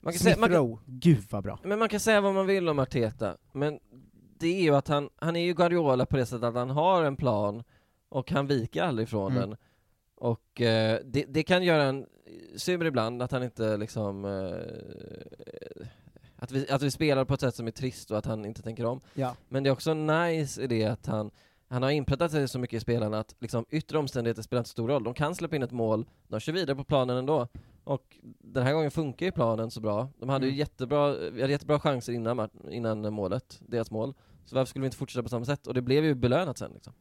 [0.00, 1.58] man kan säga, Smith man kan, Rowe, gud vad bra.
[1.64, 3.78] men man kan säga vad man vill om Arteta, men
[4.38, 7.04] det är ju att han, han är ju Guardiola på det sättet att han har
[7.04, 7.62] en plan,
[8.08, 9.48] och han viker aldrig från Mm.
[9.48, 9.58] den.
[10.20, 12.06] Och eh, det, det kan göra en
[12.56, 15.54] sur ibland, att han inte liksom eh,
[16.36, 18.62] att, vi, att vi spelar på ett sätt som är trist och att han inte
[18.62, 19.00] tänker om.
[19.14, 19.36] Ja.
[19.48, 21.30] Men det är också nice i det att han,
[21.68, 24.88] han har inpräntat sig så mycket i spelarna att liksom yttre omständigheter spelar inte stor
[24.88, 25.04] roll.
[25.04, 27.48] De kan släppa in ett mål, de kör vidare på planen ändå.
[27.84, 30.08] Och den här gången funkar ju planen så bra.
[30.18, 30.58] De hade ju Mm.
[30.58, 34.14] jättebra, vi hade jättebra chanser innan, innan målet, deras mål.
[34.44, 35.66] Så varför skulle vi inte fortsätta på samma sätt?
[35.66, 36.92] Och det blev ju belönat sen liksom.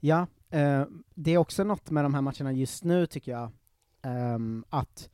[0.00, 3.50] Ja, eh, det är också något med de här matcherna just nu tycker jag,
[4.02, 5.08] ehm, att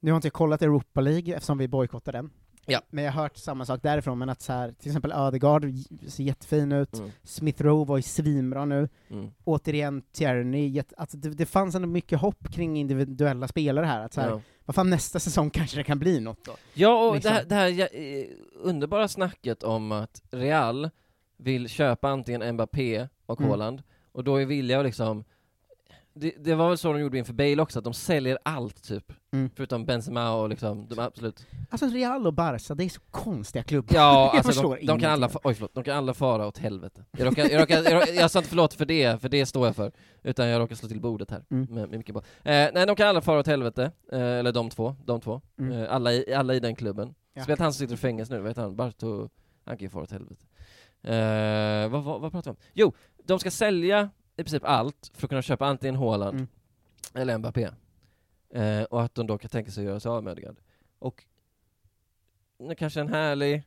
[0.00, 2.30] nu har inte jag kollat Europa League eftersom vi bojkottar den,
[2.66, 2.80] Ja.
[2.90, 5.66] men jag har hört samma sak därifrån, men att så här, till exempel Ödegaard
[6.06, 7.10] ser jättefin ut, Mm.
[7.22, 9.30] Smith Rowe var ju svinbra nu, Mm.
[9.44, 14.20] återigen Tierney, alltså det, det fanns ändå mycket hopp kring individuella spelare här, att så
[14.20, 14.40] här, Ja.
[14.64, 16.56] vad fan nästa säsong kanske det kan bli något då.
[16.74, 17.30] Ja, och Liksom.
[17.32, 20.90] det här, det här ja, eh, underbara snacket om att Real
[21.36, 23.50] vill köpa antingen Mbappé och Mm.
[23.50, 25.24] Haaland, och då är villiga att liksom
[26.14, 29.12] det, det var väl så de gjorde inför Bale också, att de säljer allt typ,
[29.34, 29.50] Mm.
[29.54, 33.94] förutom Benzema och liksom, de absolut Alltså Real och Barca, det är så konstiga klubbar.
[33.96, 37.04] Ja, jag alltså de, de kan alla, oj förlåt, de kan alla fara åt helvete.
[37.10, 39.66] Jag, råkar, jag, råkar, jag, råkar, jag sa inte förlåt för det, för det står
[39.66, 41.74] jag för, utan jag råkar slå till bordet här Mm.
[41.74, 42.16] med, med mycket.
[42.16, 45.40] Eh, nej, de kan alla fara åt helvete, eh, eller de två, de två.
[45.58, 45.72] Mm.
[45.82, 47.14] Eh, alla, i, alla i den klubben.
[47.34, 47.42] Ja.
[47.42, 48.76] Speciellt han som sitter i fängelse nu, vad heter han?
[48.76, 49.28] Barto,
[49.64, 50.44] han kan ju fara åt helvete.
[51.04, 52.56] Eh, vad, vad, vad pratar vi om?
[52.74, 52.92] Jo,
[53.24, 56.48] de ska sälja i princip allt för att kunna köpa antingen Haaland Mm.
[57.14, 57.68] eller Mbappé.
[58.54, 60.56] Eh, och att de då kan tänka sig att göra sig av med Ödegaard.
[60.98, 61.24] Och
[62.58, 63.62] nu kanske en härlig,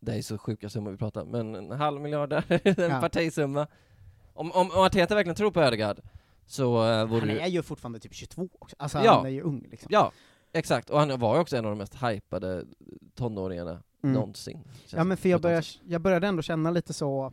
[0.00, 3.00] det är så sjuka summor vi pratar men en halv miljard där, en Ja.
[3.00, 3.66] partisumma.
[4.34, 6.00] Om, om, om Arteta verkligen tror på Ödegaard
[6.46, 9.14] så uh, vore Han är ju fortfarande typ 22 också, alltså Ja.
[9.16, 9.88] han är ju ung liksom.
[9.92, 10.12] Ja,
[10.52, 10.90] exakt.
[10.90, 12.64] Och han var ju också en av de mest hypade
[13.14, 14.14] tonåringarna Mm.
[14.14, 14.64] någonsin.
[14.90, 15.80] Ja men för jag, sätt.
[15.86, 17.32] jag började ändå känna lite så,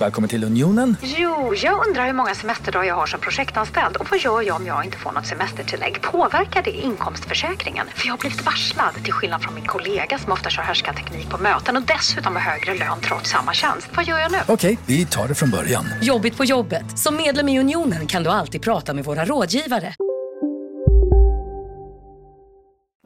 [0.00, 0.96] Välkommen till Unionen.
[1.02, 4.66] Jo, jag undrar hur många semesterdagar jag har som projektanställd och vad gör jag om
[4.66, 6.02] jag inte får något semestertillägg?
[6.02, 7.86] Påverkar det inkomstförsäkringen?
[7.94, 11.38] För jag har blivit varslad, till skillnad från min kollega som ofta kör härskarteknik på
[11.42, 13.90] möten och dessutom har högre lön trots samma tjänst.
[13.96, 14.38] Vad gör jag nu?
[14.48, 15.84] Okej, vi tar det från början.
[16.02, 16.98] Jobbigt på jobbet.
[16.98, 19.94] Som medlem i Unionen kan du alltid prata med våra rådgivare.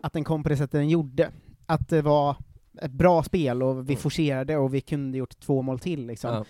[0.02, 1.30] Att den kom på det sättet den gjorde.
[1.66, 2.36] Att det var
[2.82, 6.34] ett bra spel och vi forcerade och vi kunde gjort två mål till liksom.
[6.34, 6.44] Ja.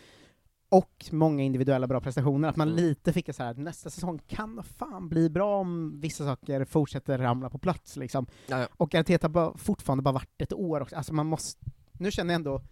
[0.78, 2.80] Och många individuella bra prestationer, att man Mm.
[2.84, 7.50] lite fick så här nästa säsong kan fan bli bra om vissa saker fortsätter ramla
[7.50, 8.26] på plats liksom.
[8.46, 8.68] Ja, ja.
[8.76, 12.38] Och Arteta har fortfarande bara varit ett år också, alltså man måste, nu känner jag
[12.38, 12.62] ändå,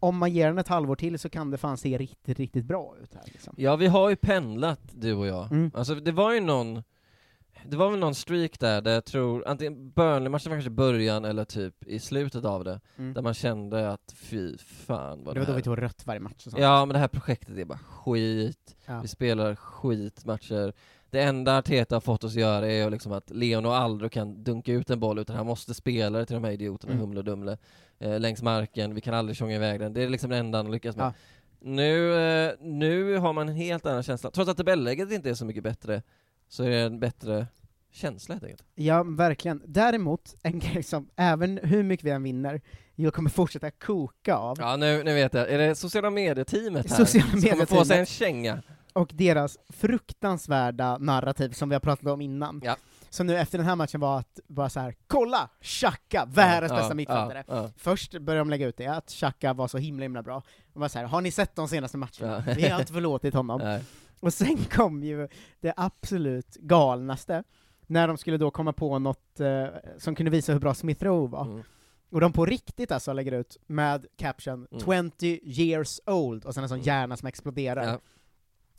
[0.00, 2.94] om man ger den ett halvår till så kan det fan se riktigt, riktigt bra
[3.02, 3.54] ut här liksom.
[3.56, 5.52] Ja, vi har ju pendlat, du och jag.
[5.52, 5.70] Mm.
[5.74, 6.82] Alltså, det var ju någon
[7.68, 11.44] det var väl någon streak där, där jag tror, antingen Burnley-matchen var kanske början eller
[11.44, 13.14] typ i slutet av det, Mm.
[13.14, 15.56] där man kände att fy fan vad Det var då här...
[15.58, 16.58] vi tog rött varje match och sånt.
[16.62, 19.00] Ja men det här projektet är bara skit, Ja.
[19.00, 20.72] vi spelar skitmatcher
[21.10, 24.44] Det enda Arteta har fått oss att göra är liksom att Leon och aldrig kan
[24.44, 27.00] dunka ut en boll utan han måste spela det till de här idioterna, Mm.
[27.02, 27.58] Humle och Dumle
[27.98, 30.70] eh, Längs marken, vi kan aldrig tjonga iväg den, det är liksom det enda han
[30.70, 31.12] lyckas med Ja.
[31.60, 35.44] nu, eh, nu har man en helt annan känsla, trots att tabelläget inte är så
[35.44, 36.02] mycket bättre
[36.54, 37.46] Så är det en bättre
[37.92, 39.62] känsla helt enkelt Ja, verkligen.
[39.66, 42.60] Däremot, en grej som, även hur mycket vi än vinner,
[42.94, 46.96] jag kommer fortsätta koka av, Ja nu, nu vet jag, är det sociala medier-teamet här
[47.04, 48.62] Sociala som kommer få sig en känga?
[48.92, 52.60] och deras fruktansvärda narrativ som vi har pratat om innan.
[52.64, 52.76] Ja.
[53.10, 55.50] Som nu efter den här matchen var att, bara så här, kolla!
[55.60, 57.44] Xhaka, världens Ja, bästa ja, mittfältare.
[57.48, 57.70] ja.
[57.76, 60.42] Först började de lägga ut det, att Xhaka var så himla himla bra.
[60.72, 62.44] De var så här, har ni sett de senaste matcherna?
[62.56, 63.60] Vi har inte förlåtit honom.
[63.64, 63.82] Nej.
[64.24, 65.28] Och sen kom ju
[65.60, 67.44] det absolut galnaste,
[67.86, 69.66] när de skulle då komma på något eh,
[69.98, 71.44] som kunde visa hur bra Smith Rowe var.
[71.44, 71.62] Mm.
[72.10, 75.10] Och de på riktigt alltså lägger ut med caption Mm.
[75.18, 77.84] 20 years old, och sen en sån hjärna som exploderar.
[77.86, 78.00] Ja.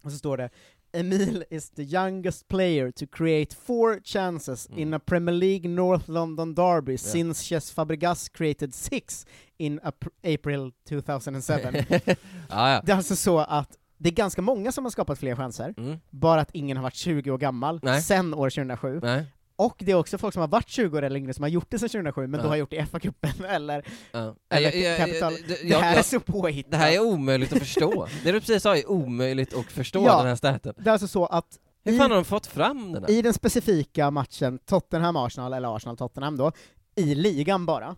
[0.03, 0.49] Och så står det
[0.91, 6.55] Emil is the youngest player to create four chances in a Premier League North London
[6.55, 9.25] derby since Cesc Fabregas created six
[9.57, 11.53] in ap- April 2007.
[12.49, 12.81] Ja, ja.
[12.85, 15.97] Det är alltså så att det är ganska många som har skapat fler chanser, Mm.
[16.09, 18.01] bara att ingen har varit 20 år gammal Nej.
[18.01, 18.99] sen år 2007.
[19.03, 19.25] Nej.
[19.57, 21.67] Och det är också folk som har varit 20 år eller längre som har gjort
[21.69, 22.43] det sen 2007, men Ja.
[22.43, 24.35] då har gjort det i FA-cupen eller, Ja.
[24.49, 25.33] eller Ja, ja, Capital.
[25.47, 26.71] det- Det, här är så påhittat.
[26.71, 28.07] Det här är omöjligt att förstå.
[28.23, 30.73] Det du precis sa är omöjligt att förstå, den här staten.
[30.77, 31.45] Det är alltså så att
[31.83, 33.11] Hur fan har de fått fram den här?
[33.11, 36.51] I den specifika matchen Tottenham-Arsenal, eller Arsenal-Tottenham då,
[36.95, 37.95] i ligan bara,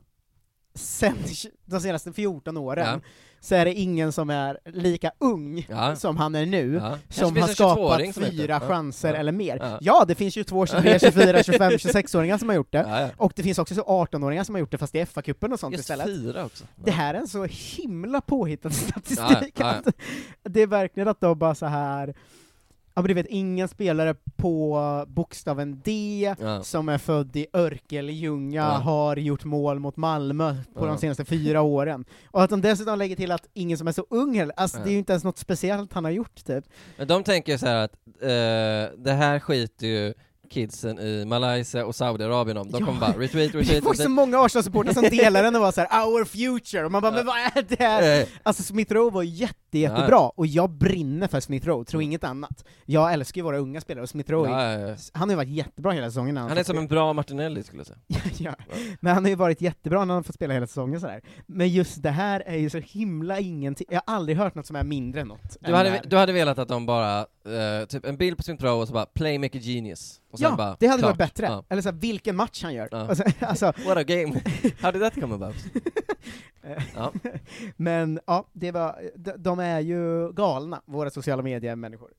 [0.77, 1.17] sen
[1.65, 2.99] de senaste 14 åren, Ja.
[3.39, 5.95] så är det ingen som är lika ung Ja.
[5.95, 6.97] som han är nu, Ja.
[7.09, 8.37] Som har skapat 22-åring som heter.
[8.37, 9.77] fyra chanser eller mer.
[9.81, 10.05] Ja.
[10.07, 13.75] Det finns 22, 23, 24, 25, 26-åringar som har gjort det, och det finns också
[13.75, 16.05] så 18-åringar som har gjort det fast i FA-cupen och sånt Just istället.
[16.05, 16.63] fyra också.
[16.75, 19.55] Det här är en så himla påhittad statistik.
[20.43, 22.15] Det är verkligen att de bara så här
[22.97, 26.63] Ja men du vet, ingen spelare på bokstaven D Ja.
[26.63, 28.63] som är född i Örkelljunga Ja.
[28.63, 30.89] har gjort mål mot Malmö på Ja.
[30.89, 32.05] de senaste fyra åren.
[32.31, 34.89] Och att de dessutom lägger till att ingen som är så ung heller, alltså det
[34.89, 36.65] är ju inte ens något speciellt han har gjort typ.
[36.97, 40.13] Men de tänker så här att eh, det här skiter ju
[40.49, 42.71] kidsen i Malaysia och Saudiarabien om.
[42.71, 42.85] De Ja.
[42.85, 44.11] kommer bara retweet, retweet, får så retweet.
[44.11, 47.35] många Arsenal-supportrar som delar den och var såhär 'Our future' och man bara 'Men vad
[47.37, 50.33] är det här?' Eh, Alltså Smith Rowe var jätte, jättebra, Ja.
[50.35, 52.65] och jag brinner för Smith Rowe, tro inget annat.
[52.85, 54.95] Jag älskar ju våra unga spelare, och Smith Rowe, Ja, ja, ja.
[55.13, 56.35] han har ju varit jättebra hela säsongen.
[56.35, 57.99] när Han är som en bra Martinelli skulle jag säga.
[58.59, 61.21] ja, men han har ju varit jättebra när han fått spela hela säsongen sådär.
[61.45, 64.75] Men just det här är ju så himla ingenting, jag har aldrig hört något som
[64.75, 65.57] är mindre än något.
[65.61, 66.01] Du hade, det här.
[66.07, 68.93] du hade velat att de bara, eh, typ en bild på sin pro och så
[68.93, 71.09] bara 'Playmaker genius' och sen ja, bara, det hade klart.
[71.09, 71.45] varit bättre.
[71.45, 71.63] Ja.
[71.69, 72.87] Eller så här, vilken match han gör.
[72.91, 72.97] Ja.
[72.97, 74.41] Alltså, alltså, What a game!
[74.81, 75.55] How did that come about?
[76.95, 77.13] Ja.
[77.77, 82.09] men ja, det var, de, de är ju galna, våra sociala medier-människor.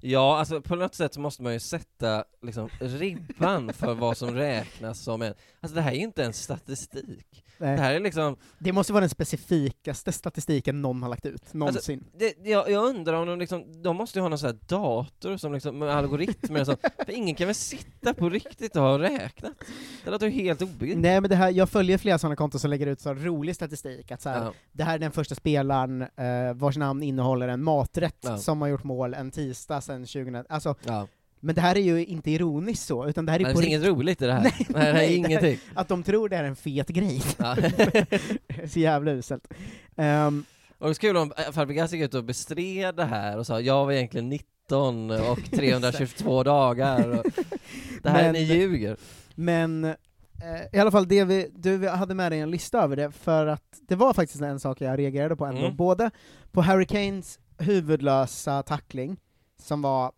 [0.00, 4.34] Ja, alltså på något sätt så måste man ju sätta liksom ribban för vad som
[4.34, 7.44] räknas som en, alltså det här är ju inte en statistik.
[7.60, 7.76] Nej.
[7.76, 12.04] Det här är liksom, Det måste vara den specifikaste statistiken någon har lagt ut, någonsin.
[12.18, 15.36] det, jag, jag undrar om de liksom, de måste ju ha någon sån här dator
[15.36, 18.98] som liksom, med algoritmer och så, för ingen kan väl sitta på riktigt och ha
[18.98, 19.52] räknat?
[20.04, 20.98] Det låter ju helt obegripligt.
[20.98, 24.10] Nej men det här, jag följer flera sådana konton som lägger ut så rolig statistik,
[24.10, 24.52] att så här, Ja.
[24.72, 28.38] det här är den första spelaren eh, vars namn innehåller en maträtt Ja.
[28.38, 31.08] som har gjort mål en tisdag sedan 2000, alltså, Ja.
[31.40, 33.72] men det här är ju inte ironiskt så, utan det här är Det på finns
[33.74, 34.42] inget roligt i det här.
[34.42, 35.58] Nej, det här är ingenting.
[35.74, 37.22] Att de tror det är en fet grej.
[37.38, 37.56] Ja.
[38.68, 39.48] så jävla uselt.
[39.96, 40.44] Ehm,
[40.78, 43.84] Och det var kul om Fabregas gick ut och bestred det här och sa jag
[43.84, 47.24] var egentligen 19 och 322 dagar och
[48.02, 48.96] det här Men- ni ljuger.
[49.34, 49.94] Men eh,
[50.72, 53.62] i alla fall, det vi, du hade med dig en lista över det, för att
[53.88, 55.76] det var faktiskt en sak jag reagerade på ändå, Mm.
[55.76, 56.10] både
[56.52, 59.16] på Harry Kanes huvudlösa tackling,
[59.62, 60.12] som var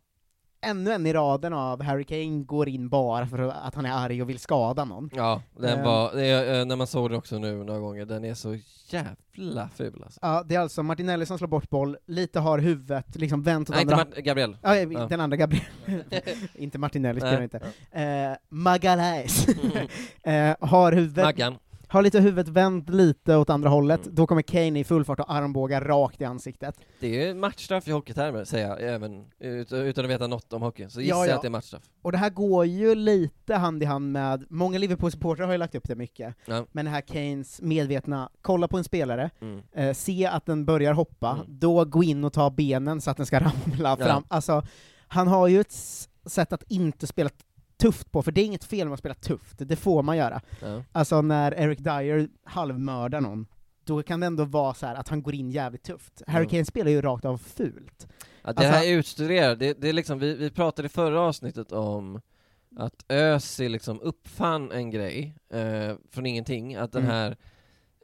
[0.63, 4.23] ännu en i raden av Harry Kane går in bara för att han är arg
[4.23, 5.11] och vill skada någon.
[5.15, 5.85] Ja, den Ehm.
[5.85, 8.59] var, det är, eh, när man såg den också nu några gånger, den är så
[8.89, 10.19] jävla ful alltså.
[10.23, 13.75] Ja, det är alltså Martinelli som slår bort boll, lite har huvudet liksom vänt åt
[13.75, 14.07] Nej, inte andra...
[14.07, 14.57] Mart- Gabriel.
[14.63, 15.07] Ja, Ja.
[15.07, 15.65] den andra Gabriel.
[16.55, 17.61] inte Martinelli spelar inte.
[17.91, 19.47] Eh, Magalhaes.
[20.23, 21.25] eh, har huvudet...
[21.25, 21.57] Maggan.
[21.91, 24.15] Har lite huvudet vänt lite åt andra hållet, Mm.
[24.15, 26.75] då kommer Kane i full fart och armbågar rakt i ansiktet.
[27.01, 30.89] Det är matchstraff i hockeytermer, säger jag, även ut, utan att veta något om hockey.
[30.89, 31.37] Så gissar Ja, jag ja.
[31.37, 31.83] att det är matchstraff.
[32.03, 35.75] Och det här går ju lite hand i hand med, många Liverpool-supportrar har ju lagt
[35.75, 36.67] upp det mycket, Ja.
[36.73, 39.61] men det här Kanes medvetna, kolla på en spelare, Mm.
[39.73, 41.47] eh, se att den börjar hoppa, Mm.
[41.49, 43.41] då gå in och ta benen så att den ska
[43.77, 44.25] ramla fram.
[44.29, 44.63] Alltså,
[45.09, 45.75] han har ju ett
[46.27, 47.31] sätt att inte spela
[47.81, 50.41] tufft på, för det är inget fel med att spela tufft, det får man göra.
[50.63, 50.83] Ja.
[50.93, 53.47] Alltså när Eric Dyer halvmördar någon,
[53.85, 56.23] då kan det ändå vara så här att han går in jävligt tufft.
[56.27, 56.51] Harry Mm.
[56.51, 58.07] Kane spelar ju rakt av fult.
[58.43, 61.21] Ja, det Alltså- här är utstuderat, det, det är liksom, vi, vi pratade i förra
[61.21, 62.21] avsnittet om
[62.77, 67.15] att Özil liksom uppfann en grej eh, från ingenting, att den Mm.
[67.15, 67.37] här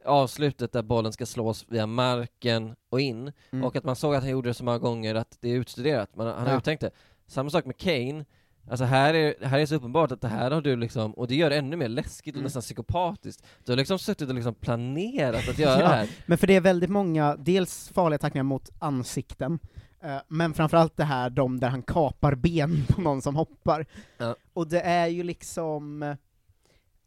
[0.05, 3.65] avslutet där bollen ska slås via marken och in, Mm.
[3.65, 6.17] och att man såg att han gjorde det så många gånger att det är utstuderat,
[6.17, 6.59] man, han har Ja.
[6.59, 6.91] uttänkt det.
[7.27, 8.25] Samma sak med Kane,
[8.71, 11.35] alltså här är, här är så uppenbart att det här har du liksom, och det
[11.35, 12.45] gör det ännu mer läskigt och Mm.
[12.45, 13.45] nästan psykopatiskt.
[13.65, 16.09] Du har liksom suttit och liksom planerat att göra det här.
[16.27, 19.59] Men för det är väldigt många, dels farliga tacklingar mot ansikten,
[20.03, 23.87] eh, men framförallt det här de där han kapar ben på någon som hoppar.
[24.19, 24.35] Ja.
[24.53, 26.15] Och det är ju liksom, eh,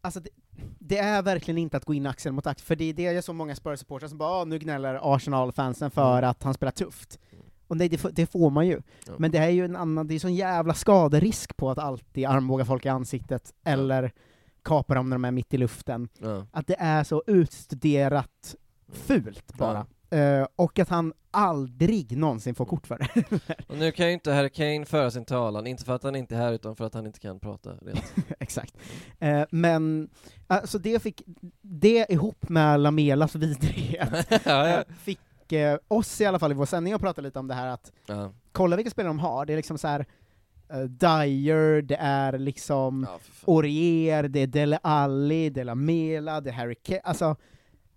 [0.02, 0.30] alltså det,
[0.80, 3.24] det är verkligen inte att gå in axel mot axel, för det är det jag
[3.24, 6.30] så många Spurs-supportrar som bara "Ah, nu gnäller Arsenal-fansen för Mm.
[6.30, 7.20] att han spelar tufft.
[7.70, 8.82] Och nej, det, får- det får man ju.
[9.08, 9.14] Ja.
[9.18, 12.66] Men det är ju en annan, det är sån jävla skaderisk på att alltid armbåga
[12.66, 14.12] folk i ansiktet, eller
[14.64, 16.10] kapa dem när de är mitt i luften.
[16.20, 16.46] Ja.
[16.52, 18.56] Att det är så utstuderat
[18.94, 19.86] fult bara.
[20.12, 23.24] Eh, och att han aldrig någonsin får kort för det.
[23.68, 26.36] Och nu kan ju inte Harry Kane föra sin talan, inte för att han inte
[26.36, 27.74] är här utan för att han inte kan prata.
[28.40, 28.78] Exakt.
[29.20, 30.10] Eh, men,
[30.48, 31.22] alltså det fick,
[31.62, 34.68] det ihop med Lamelas vidrighet, Ja, ja.
[34.68, 34.84] eh,
[35.50, 37.68] fick eh, oss i alla fall i vår sändning att prata lite om det här
[37.68, 38.32] att, Ja.
[38.52, 40.06] kolla vilka spelare de har, det är liksom så här.
[40.74, 43.20] Uh, Dyer, det är liksom Ja.
[43.46, 47.36] Orier, det är Dele Alli, De La Mela, det är Harry Kane, alltså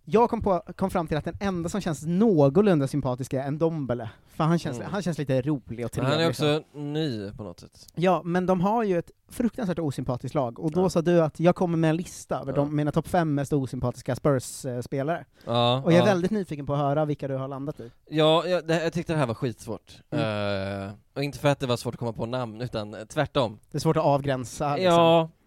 [0.05, 3.59] jag kom, på, kom fram till att den enda som känns någorlunda sympatisk är en
[3.59, 4.91] Dombele, för han känns, Mm.
[4.93, 6.11] han känns lite rolig och trevlig.
[6.13, 6.57] han är liksom.
[6.57, 7.87] också ny på något sätt.
[7.95, 10.89] Ja, men de har ju ett fruktansvärt osympatiskt lag, och då Ja.
[10.89, 12.57] sa du att jag kommer med en lista över Ja.
[12.57, 15.25] de, mina topp fem mest osympatiska Spurs-spelare.
[15.47, 17.91] Ja, Och jag är väldigt nyfiken på att höra vilka du har landat i.
[18.09, 20.01] Ja, jag, det, jag tyckte det här var skitsvårt.
[20.11, 20.83] Mm.
[20.87, 23.59] Eh, och inte för att det var svårt att komma på namn, utan tvärtom.
[23.71, 24.77] Det är svårt att avgränsa.
[24.77, 24.93] liksom.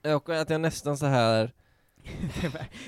[0.04, 1.54] Ja, och att jag nästan så här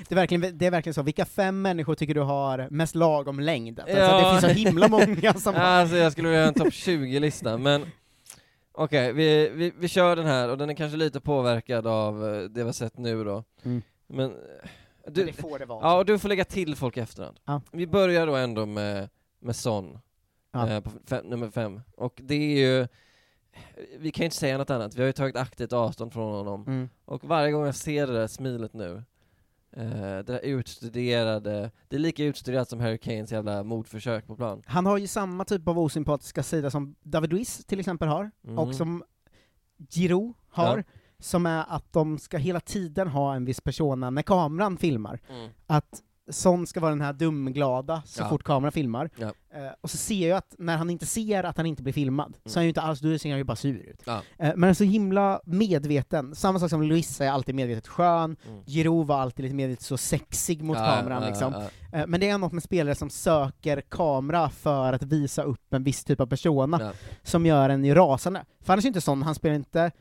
[0.09, 3.39] Det är verkligen, det är verkligen så, vilka fem människor tycker du har mest lagom
[3.39, 3.79] längd?
[3.79, 4.17] Alltså, Ja.
[4.33, 5.61] Det finns så himla många som har...
[5.61, 7.85] Alltså jag skulle vilja ha en topp 20-lista, men
[8.71, 12.41] okej, vi, vi, vi kör den här, och den är kanske lite påverkad av eh,
[12.41, 13.43] det vi har sett nu då.
[13.63, 13.81] Mm.
[14.07, 14.69] Men, eh,
[15.11, 15.79] du, det får det vara.
[15.81, 17.39] Ja, och du får lägga till folk i efterhand.
[17.45, 17.61] Ja.
[17.71, 19.99] Vi börjar då ändå med, med Son,
[20.51, 20.69] Ja.
[20.69, 21.81] eh, på fem, nummer fem.
[21.97, 22.87] Och det är ju,
[23.99, 26.61] vi kan ju inte säga något annat, vi har ju tagit aktivt avstånd från honom.
[26.67, 26.89] Mm.
[27.05, 29.03] Och varje gång jag ser det där smilet nu,
[29.71, 34.63] eh, det där utstuderade, det är lika utstuderat som Harry Kanes jävla mordförsök på plan.
[34.65, 38.59] Han har ju samma typ av osympatiska sida som David Luiz till exempel har, Mm.
[38.59, 39.03] och som
[39.89, 40.83] Giroud har, Ja.
[41.19, 45.19] som är att de ska hela tiden ha en viss persona när kameran filmar.
[45.29, 45.49] Mm.
[45.67, 48.29] Att Son ska vara den här dumglada så Ja.
[48.29, 49.09] fort kameran filmar.
[49.15, 49.25] Ja.
[49.53, 52.37] Eh, och så ser jag att när han inte ser att han inte blir filmad,
[52.45, 54.01] så är han ju inte alls, då ser han ju bara sur ut.
[54.05, 54.21] Ja.
[54.39, 58.63] Eh, men så himla medveten, samma sak som Luis är alltid medvetet skön, Mm.
[58.65, 61.53] Giroud var alltid lite medvetet så sexig mot kameran liksom.
[61.93, 65.83] Eh, Men det är något med spelare som söker kamera för att visa upp en
[65.83, 66.91] viss typ av persona,
[67.23, 68.45] som gör en rasande.
[68.61, 69.91] För annars är inte sån, han spelar inte,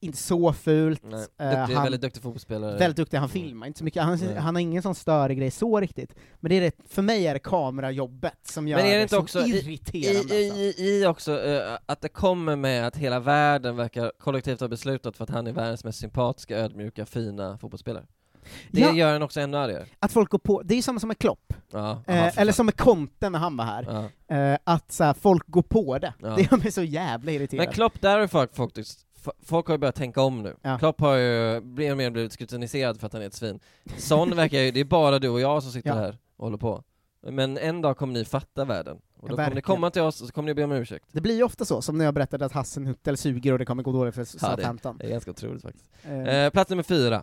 [0.00, 2.78] inte så fult, Nej, eh, duktig, han, väldigt duktig fotbollsspelare.
[2.78, 4.34] väldigt duktig, han filmar inte så mycket, han, Nej.
[4.34, 6.14] han har ingen sån störig grej så riktigt.
[6.40, 9.02] Men det är det, för mig är det kamerajobbet som gör Men är det det
[9.02, 10.34] inte så också i, irriterande.
[10.34, 10.82] i, alltså.
[10.82, 15.16] i, i också eh, att det kommer med att hela världen verkar kollektivt ha beslutat
[15.16, 18.04] för att han är världens mest sympatiska, ödmjuka, fina fotbollsspelare.
[18.70, 18.92] Det Ja.
[18.94, 19.84] gör en också ännu argare.
[19.98, 22.66] Att folk går på, det är samma som med Klopp, Ja, aha, eh, eller som
[22.66, 24.36] med Conte när han var här, Ja.
[24.36, 26.14] eh, att så här, folk går på det.
[26.22, 26.28] Ja.
[26.28, 27.64] Det gör mig så jävla irriterad.
[27.66, 29.00] Men Klopp, där har folk faktiskt,
[29.42, 30.56] folk har ju börjat tänka om nu.
[30.62, 30.78] Ja.
[30.78, 33.60] Klopp har ju mer och mer blivit skrutiniserad för att han är ett svin.
[33.98, 35.94] Son verkar ju, det är bara du och jag som sitter Ja.
[35.94, 36.84] här och håller på.
[37.22, 38.98] Men en dag kommer ni fatta världen.
[39.20, 41.06] Och då kommer ni komma till oss och så kommer ni be om ursäkt.
[41.12, 43.82] Det blir ju ofta så, som när jag berättade att Hassenhuttel suger och det kommer
[43.82, 45.00] gå dåligt för Ja, det, Southampton.
[45.00, 45.90] är ganska otroligt faktiskt.
[46.04, 47.22] Eh, Eh, plats nummer fyra.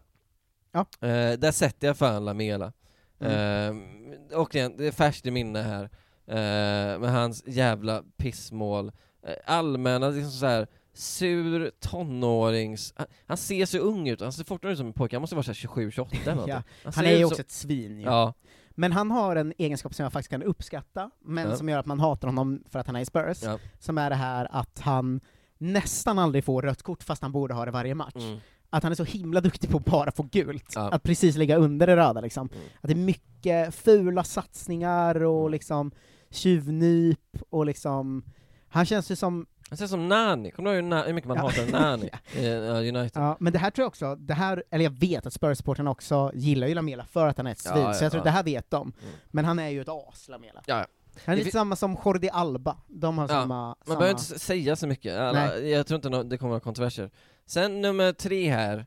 [0.72, 0.80] Ja.
[1.08, 2.74] Eh, där sätter jag fan Lamela.
[3.20, 3.84] Mm.
[4.32, 5.84] Eh, och igen, det är färskt i minne här.
[6.28, 8.92] Eh, med hans jävla pissmål.
[9.28, 12.94] Eh, allmänna, liksom så här sur tonårings...
[12.96, 15.36] Han, han ser så ung ut, han ser fortfarande ut som en pojke, han måste
[15.36, 15.56] vara så här
[15.90, 16.50] 27-28 eller någonting.
[16.56, 16.64] ja.
[16.84, 18.06] Han, Han är ju så- också ett svin ju.
[18.06, 18.34] Ja,
[18.70, 21.56] Men han har en egenskap som jag faktiskt kan uppskatta, men Ja.
[21.56, 23.60] som gör att man hatar honom för att han är i Spurs, ja.
[23.80, 25.22] som är det här att han
[25.58, 28.16] nästan aldrig får rött kort fast han borde ha det varje match.
[28.16, 28.40] Mm.
[28.70, 30.90] Att han är så himla duktig på att bara få gult, Ja.
[30.92, 32.50] att precis ligga under det röda liksom.
[32.54, 32.64] Mm.
[32.82, 35.52] Att det är mycket fula satsningar och Mm.
[35.52, 35.92] liksom
[36.30, 38.24] tjuvnyp och liksom,
[38.68, 41.44] han känns ju som Han ser som Nani, kommer du ihåg hur mycket man Ja.
[41.44, 43.12] hatar Nani i United?
[43.22, 46.32] Ja, men det här tror jag också, det här, eller jag vet att Spurs-supportrarna också
[46.34, 48.24] gillar ju Lamela för att han är ett svin, ja, så jag tror ja.
[48.24, 48.82] det här vet de.
[49.02, 49.16] Mm.
[49.28, 50.62] Men han är ju ett as, Lamela.
[50.66, 50.86] Ja,
[51.26, 53.66] Han är lite samma som Jordi Alba, de har Ja, samma...
[53.66, 54.00] man samma...
[54.00, 57.12] behöver inte säga så mycket, Alla, jag tror inte det kommer några kontroverser.
[57.46, 58.86] Sen nummer tre här,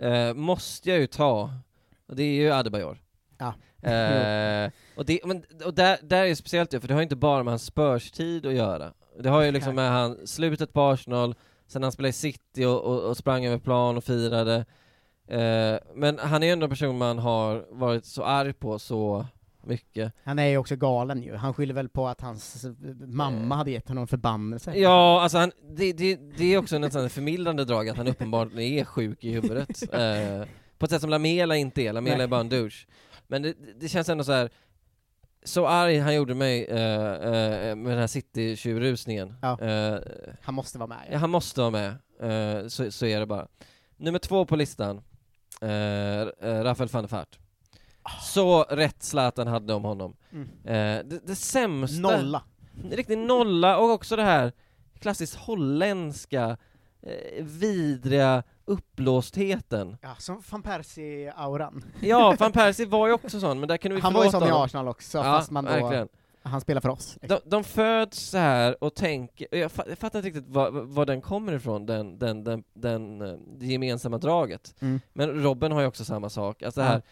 [0.00, 1.50] eh, måste jag ju ta,
[2.08, 2.98] och det är ju Adebayor.
[3.38, 3.54] Ja.
[3.90, 7.16] Eh, och det, men, och där, där är det speciellt ju, för det har inte
[7.16, 8.92] bara med hans Spurs-tid att göra.
[9.22, 11.34] Det har ju liksom med han, slutet på Arsenal,
[11.66, 14.64] sen han spelade i City och, och, och sprang över plan och firade.
[15.28, 19.26] Eh, men han är ju ändå en person man har varit så arg på så
[19.62, 20.12] mycket.
[20.24, 22.72] Han är ju också galen ju, han skyller väl på att hans eh,
[23.06, 24.74] mamma hade gett honom förbannelse.
[24.74, 28.84] Ja, alltså han, det, det, det är också här förmildrande drag att han uppenbarligen är
[28.84, 29.82] sjuk i huvudet.
[29.92, 30.46] Eh,
[30.78, 32.24] på ett sätt som Lamela inte är, Lamela Nej.
[32.24, 32.86] är bara en douche.
[33.28, 34.50] Men det, det känns ändå så här.
[35.44, 39.34] Så arg han gjorde mig eh, eh, med den här City-tjurrusningen.
[39.42, 39.60] Ja.
[39.60, 39.98] Eh,
[40.42, 41.08] Han måste vara med.
[41.12, 41.94] ja, han måste vara med,
[42.72, 43.48] så, så är det bara.
[43.96, 45.02] Nummer två på listan,
[46.42, 47.38] Rafael van der Vaart.
[48.22, 50.16] Så rätt Zlatan hade om honom.
[50.32, 50.48] Mm.
[51.08, 52.00] Det, det sämsta...
[52.00, 52.42] Nolla.
[52.84, 54.52] En riktig nolla, och också det här
[55.00, 56.56] klassiskt holländska,
[57.40, 59.96] vidriga uppblåstheten.
[60.02, 61.84] Ja, som van Persie-auran.
[62.00, 64.42] Ja, van Persie var ju också sån, men där kunde vi Han var ju som
[64.44, 64.50] i.
[64.50, 65.70] Arsenal också, Ja, fast man då...
[65.70, 66.08] verkligen.
[66.42, 67.18] Han spelar för oss.
[67.22, 71.06] De, de föds så här och tänker, jag, fa- jag fattar inte riktigt var, var
[71.06, 74.74] den kommer ifrån, den, den, den, den, eh, det gemensamma draget.
[74.80, 75.00] Mm.
[75.12, 77.02] Men Robin har ju också samma sak, alltså här,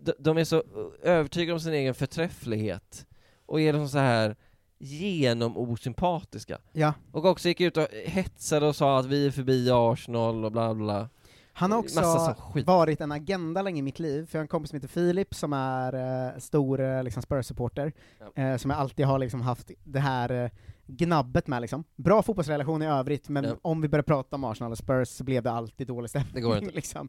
[0.00, 0.62] de, de är så
[1.02, 3.06] övertygade om sin egen förträfflighet,
[3.46, 4.36] och är liksom så här
[4.78, 6.58] genom osympatiska.
[6.72, 6.94] Ja.
[7.12, 10.74] Och också gick ut och hetsade och sa att vi är förbi Arsenal och bla
[10.74, 11.08] bla.
[11.52, 12.34] Han har också
[12.66, 15.34] varit en agenda länge i mitt liv, för jag har en kompis som heter Filip
[15.34, 15.92] som är
[16.34, 17.92] eh, stor eh, liksom Spurs-supporter,
[18.34, 20.50] eh, som jag alltid har liksom haft det här eh,
[20.86, 21.84] gnabbet med liksom.
[21.96, 23.56] Bra fotbollsrelation i övrigt, men Ja.
[23.62, 26.32] om vi börjar prata om Arsenal och Spurs så blev det alltid dålig stämning.
[26.34, 26.70] Det går inte.
[26.74, 27.08] liksom.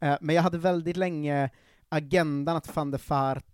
[0.00, 1.50] eh, men jag hade väldigt länge
[1.88, 3.44] agendan att van der Vaart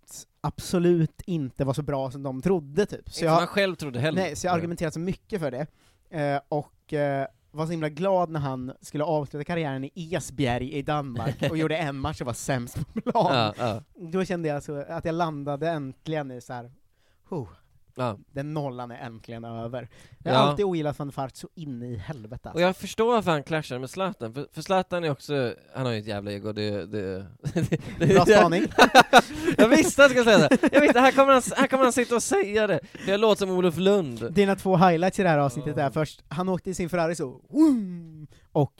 [0.41, 2.99] absolut inte var så bra som de trodde typ.
[2.99, 4.21] Inte som han själv trodde heller.
[4.21, 5.67] Nej, så jag argumenterade så mycket för det,
[6.09, 10.81] eh, och eh, var så himla glad när han skulle avsluta karriären i Esbjerg i
[10.81, 13.31] Danmark och gjorde en match och var sämst på plan.
[13.35, 13.83] Ja, ja.
[13.95, 16.71] Då kände jag så att jag landade äntligen i så här.
[17.29, 17.47] Oh,
[17.95, 18.17] Ja.
[18.31, 19.89] den nollan är äntligen över.
[20.23, 20.49] Jag har Ja.
[20.49, 22.57] alltid ogillat van Vaart så in i helvete alltså.
[22.57, 25.93] Och jag förstår varför han clashar med Zlatan, för, för Zlatan är också, han har
[25.93, 26.85] ju ett jävla ego, det...
[26.85, 27.25] det,
[27.99, 28.63] det Bra spaning.
[29.57, 30.69] jag visste att jag skulle säga det!
[30.73, 32.79] Jag visste, här kommer, han, här kommer han sitta och säga det!
[33.05, 34.33] För jag låter som Olof Lund.
[34.33, 37.41] Dina två highlights i det här avsnittet är först, han åkte i sin Ferrari så,
[38.51, 38.73] och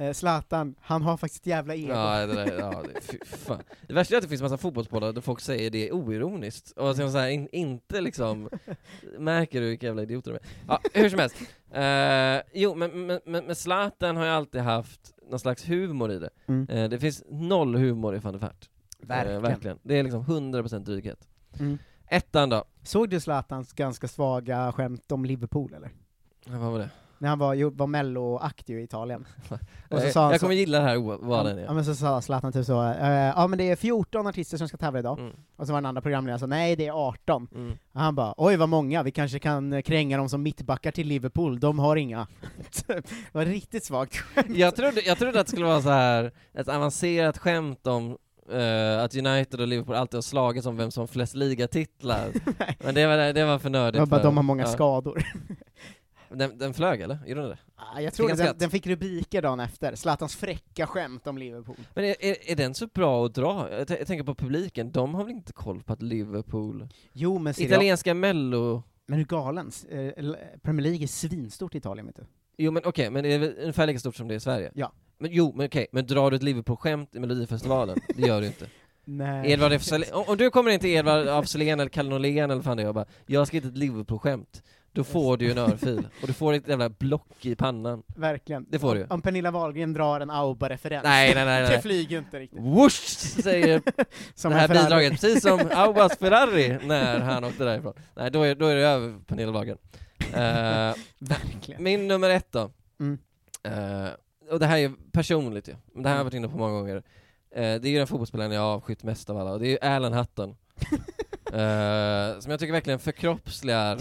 [0.00, 1.92] eh, Zlatan, han har faktiskt ett jävla ego.
[1.92, 3.62] Ja, det där, ja, det, fan.
[3.86, 7.18] Det värsta är att det finns massa fotbollspoddar där folk säger det oironiskt, och så
[7.18, 8.48] här, in, inte liksom
[9.18, 10.42] märker du vilka jävla idioter de är.
[10.68, 11.36] Ja, hur som helst.
[11.72, 16.18] Eh, jo, men, men, men, men Zlatan har ju alltid haft någon slags humor i
[16.18, 16.30] det.
[16.46, 16.68] Mm.
[16.68, 18.68] Eh, det finns noll humor i van der Vaart.
[19.00, 19.36] Verkligen.
[19.36, 19.78] Eh, verkligen.
[19.82, 21.28] Det är liksom 100% dryghet.
[21.58, 21.78] Mm.
[22.06, 22.64] Ettan då?
[22.82, 25.90] Såg du Zlatans ganska svaga skämt om Liverpool eller?
[26.44, 26.90] Ja, vad var det?
[27.22, 29.26] När han var, var mello-aktig i Italien.
[29.90, 31.70] Och så Eh, sa han jag så- kommer gilla det här o- vad den Ja,
[31.70, 31.74] är.
[31.74, 34.76] men så sa Zlatan typ så, eh, ja men det är 14 artister som ska
[34.76, 35.32] tävla idag, Mm.
[35.56, 37.48] och så var den andra programledaren så nej det är 18.
[37.54, 37.72] Mm.
[37.92, 41.06] Och han bara, oj vad många, vi kanske kan eh, kränga dem som mittbackar till
[41.06, 42.26] Liverpool, de har inga.
[42.86, 43.02] det
[43.32, 44.56] var riktigt svagt skämt.
[44.56, 48.16] Jag trodde, jag trodde att det skulle vara så här ett avancerat skämt om
[48.52, 52.28] eh, att United och Liverpool alltid har slagits om vem som har flest ligatitlar.
[52.84, 54.08] Men det var, det var för nördigt.
[54.08, 54.68] Bara för, de har många ja.
[54.68, 55.22] skador.
[56.30, 57.18] Den, den flög eller?
[57.26, 57.58] Gjorde den det?
[57.76, 61.38] Ah, jag Fick tror han den, den fick rubriker dagen efter, Zlatans fräcka skämt om
[61.38, 61.76] Liverpool.
[61.94, 63.70] Men är, är, är den så bra att dra?
[63.70, 66.88] Jag, jag tänker på publiken, de har väl inte koll på att Liverpool...
[67.12, 68.82] Jo men Italienska mello...
[69.06, 69.70] Men hur galen?
[69.90, 72.26] Eh, Premier League är svinstort i Italien vet du.
[72.56, 74.72] Jo men okej, men det är väl ungefär lika stort som det är i Sverige?
[74.74, 74.92] Ja.
[75.18, 77.98] Men jo, men okej, men drar du ett Liverpool-skämt i Melodifestivalen?
[78.16, 78.66] Det gör du inte.
[79.04, 79.52] Nej.
[79.52, 82.62] Edvard Salen, om, om du kommer in till Edvard af Salen eller Kalle Norlén eller
[82.62, 84.62] fan det och bara Jag ska hitta ett Liverpool-skämt
[84.92, 88.66] Då får du ju en örfil, och du får ett jävla block i pannan Verkligen.
[88.68, 89.06] Det får du.
[89.10, 91.04] Om Pernilla Wahlgren drar en Auba-referens.
[91.04, 91.76] Nej, nej, nej, nej.
[91.76, 92.60] det flyger inte riktigt.
[92.60, 93.42] Whoosh!
[93.42, 93.82] Säger
[94.34, 97.92] Som det här bidraget, precis som Aubas Ferrari när han åkte därifrån.
[98.14, 99.78] Nej, då är, då är det över Pernilla Wahlgren.
[100.32, 101.82] Eh, Verkligen.
[101.82, 102.70] Min nummer ett då.
[103.00, 103.18] Mm.
[103.62, 104.10] Eh,
[104.50, 106.96] och det här är personligt ju, det här har jag varit inne på många gånger.
[106.96, 107.02] Eh,
[107.80, 110.12] det är ju den fotbollsspelaren jag avskytt mest av alla, och det är ju Alan
[110.12, 110.56] Hutton.
[112.40, 113.98] Som jag tycker verkligen förkroppsligar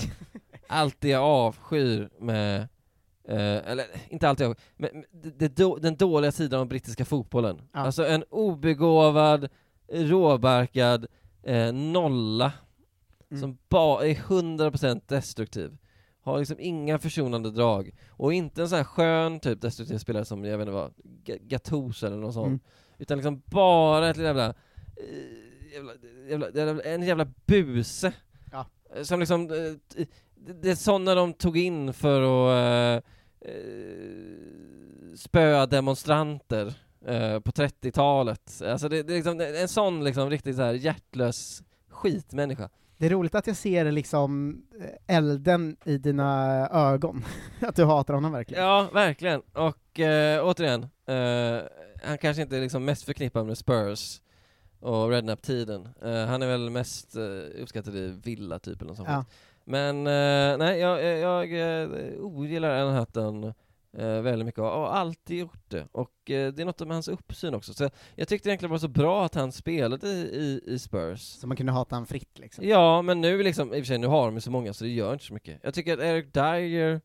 [0.69, 2.67] allt det jag avskyr med
[3.29, 4.55] Eh, eller inte alltid, men
[4.91, 7.61] men det, det, den dåliga sidan av brittiska fotbollen.
[7.73, 7.79] Ja.
[7.79, 9.47] Alltså en obegåvad,
[9.91, 11.07] råbarkad
[11.43, 12.51] eh, nolla
[13.31, 13.41] Mm.
[13.41, 15.77] som bara är 100% destruktiv.
[16.21, 17.91] Har liksom inga försonande drag.
[18.11, 20.93] Och inte en sån här skön typ destruktiv spelare som, jag vet inte vad,
[21.25, 22.47] Ga- Gattuso eller något sånt.
[22.47, 22.59] Mm.
[22.97, 25.93] Utan liksom bara ett jävla, eh, jävla,
[26.29, 28.13] jävla, jävla en jävla buse.
[28.51, 28.65] Ja.
[29.03, 30.05] som liksom, eh,
[30.45, 33.03] det det är sådana de tog in för att
[33.45, 36.73] eh, eh, spöa demonstranter
[37.05, 38.61] eh, på 30-talet.
[38.65, 42.69] Alltså det, det är liksom, en sån liksom riktigt så här hjärtlös skitmänniska.
[42.97, 47.25] Det är roligt att jag ser liksom eh, elden i dina ögon,
[47.61, 48.63] att du hatar honom verkligen.
[48.63, 49.41] Ja, verkligen.
[49.53, 51.61] Och eh, återigen, eh,
[52.03, 54.21] han kanske inte är liksom mest förknippad med Spurs
[54.79, 55.89] och Rednap-tiden.
[56.01, 59.09] Eh, han är väl mest eh, uppskattad i Villa typ eller något sånt.
[59.09, 59.25] Ja.
[59.69, 63.43] Men eh, nej, jag, jag, jag eh, ogillar Alan Hutton
[63.97, 65.87] eh, väldigt mycket och har alltid gjort det.
[65.91, 67.73] Och eh, det är något med hans uppsyn också.
[67.73, 70.79] Så jag, jag tyckte egentligen det var så bra att han spelade i, i, i
[70.79, 71.21] Spurs.
[71.21, 72.67] Så man kunde hata honom fritt liksom.
[72.67, 74.83] Ja, men nu liksom, i och för sig, nu har de ju så många så
[74.83, 75.59] det gör inte så mycket.
[75.63, 77.01] Jag tycker att Eric Dyer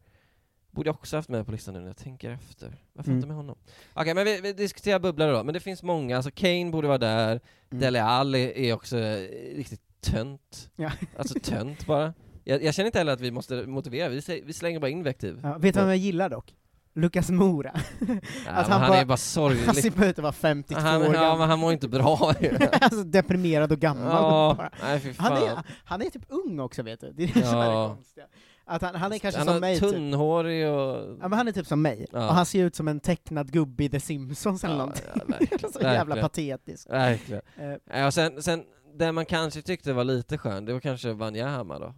[0.70, 2.76] borde jag också haft med på listan nu när jag tänker efter.
[2.92, 3.18] Varför Mm.
[3.18, 3.56] inte med honom?
[3.94, 6.98] Okej, men vi, vi diskuterar bubblare då, men det finns många, alltså Kane borde vara
[6.98, 7.40] där,
[7.70, 7.80] Mm.
[7.80, 10.70] Dele Alli är också eh, riktigt tönt.
[10.76, 10.90] Ja.
[11.18, 12.14] Alltså tönt bara.
[12.44, 15.40] Jag, jag känner inte heller att vi måste motivera, vi, vi slänger bara invektiv.
[15.42, 16.54] Ja, vet du vem jag gillar dock?
[16.96, 17.72] Lukas Mora.
[17.98, 19.62] men han är bara sorglig.
[19.66, 21.38] Han ser bara ut att vara 52 Han- år ja, gammal.
[21.38, 22.32] men han mår inte bra
[22.80, 24.70] alltså deprimerad och gammal Ja, bara.
[24.82, 25.64] nej, fy han, är, fan.
[25.84, 27.88] han är typ ung också vet du, det är det som är det Ja.
[27.94, 28.26] konstiga.
[28.66, 29.90] Att han, han är kanske Han som mig typ.
[29.90, 30.96] tunnhårig och...
[31.20, 32.28] Ja men han är typ som mig, Ja.
[32.28, 35.04] och han ser ut som en tecknad gubbe i The Simpsons eller Ja, någonting.
[35.14, 36.90] ja, verkligen, så jävla patetisk.
[36.90, 37.42] Verkligen.
[37.58, 38.64] Eh, Ja, och sen, sen,
[38.98, 41.94] det man kanske tyckte var lite skön, det var kanske Wanyama då?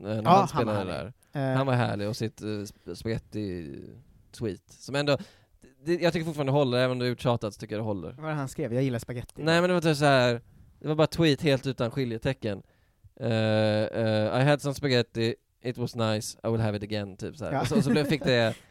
[0.00, 0.94] Eh, När Ja, han han spelade var där.
[1.32, 1.52] härlig.
[1.52, 1.56] Eh.
[1.56, 3.76] Han var härlig och sitt uh, spaghetti
[4.32, 5.16] tweet, som ändå,
[5.84, 8.08] det, jag tycker fortfarande håller, även om det är uttjatat så tycker jag det håller.
[8.12, 8.74] Vad var det han skrev?
[8.74, 9.42] Jag gillar spaghetti.
[9.42, 10.40] Nej men det var typ så här.
[10.80, 12.62] det var bara tweet helt utan skiljetecken.
[13.20, 17.36] Eh, eh, I had some spaghetti, it was nice, I will have it again, typ
[17.36, 17.44] så.
[17.44, 17.60] Ja.
[17.60, 18.54] Och så, och så blev- fick det eh,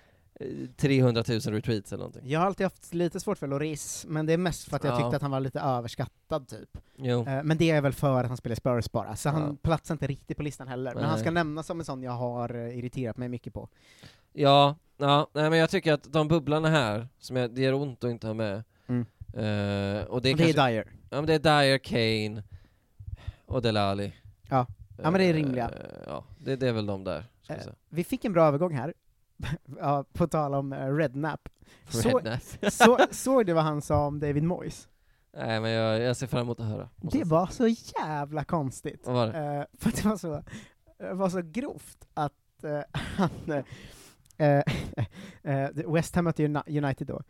[0.76, 2.30] 300 000 retweets eller någonting.
[2.30, 4.94] Jag har alltid haft lite svårt för Loris, men det är mest för att jag
[4.94, 4.98] Ja.
[4.98, 6.78] tyckte att han var lite överskattad typ.
[6.98, 7.28] Jo.
[7.28, 9.32] Eh, Men det är väl för att han spelar Spurs bara, så Ja.
[9.34, 10.96] han platsar inte riktigt på listan heller.
[10.96, 13.70] Men han ska nämnas som en sån jag har eh, irriterat mig mycket på.
[14.34, 18.04] Ja, ja, nej men jag tycker att de bubblarna här, som jag, det gör ont
[18.04, 19.06] att inte ha med, Mm.
[19.34, 19.50] eh, och det
[20.02, 20.88] är, Och det är kanske, Dyer.
[21.10, 22.44] Ja men det är Dyer, Kane
[23.46, 24.14] och Delali.
[24.50, 24.68] Ja.
[25.04, 25.72] Ja, men det är rimliga.
[26.08, 27.76] Ja, det, det är väl de där, ska Eh, säga.
[27.90, 28.94] Vi fick en bra övergång här,
[29.80, 31.50] ja, på tal om uh, Rednap.
[31.90, 32.42] Så, Rednap.
[32.74, 34.88] så, såg du vad han sa om David Moyes?
[35.38, 36.90] Nej men jag, jag ser fram emot att höra.
[36.96, 39.02] måste Det var så jävla konstigt.
[39.06, 39.58] Vad var det?
[39.58, 40.44] Eh, för det var så,
[40.98, 43.64] det var så grovt att eh, han,
[44.38, 44.64] eh,
[45.44, 47.22] eh, West Ham mötte Uni- United då,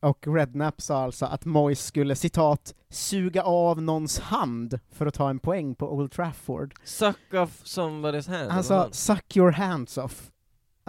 [0.00, 5.30] och Rednap sa alltså att Moyes skulle citat ”suga av någons hand” för att ta
[5.30, 6.74] en poäng på Old Trafford.
[6.84, 8.50] Suck off somebody's hand.
[8.50, 10.30] Han sa ”suck your hands off”.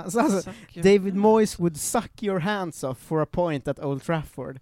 [0.03, 4.59] Alltså, alltså, David Moyes would suck your hands off for a point at Old Trafford.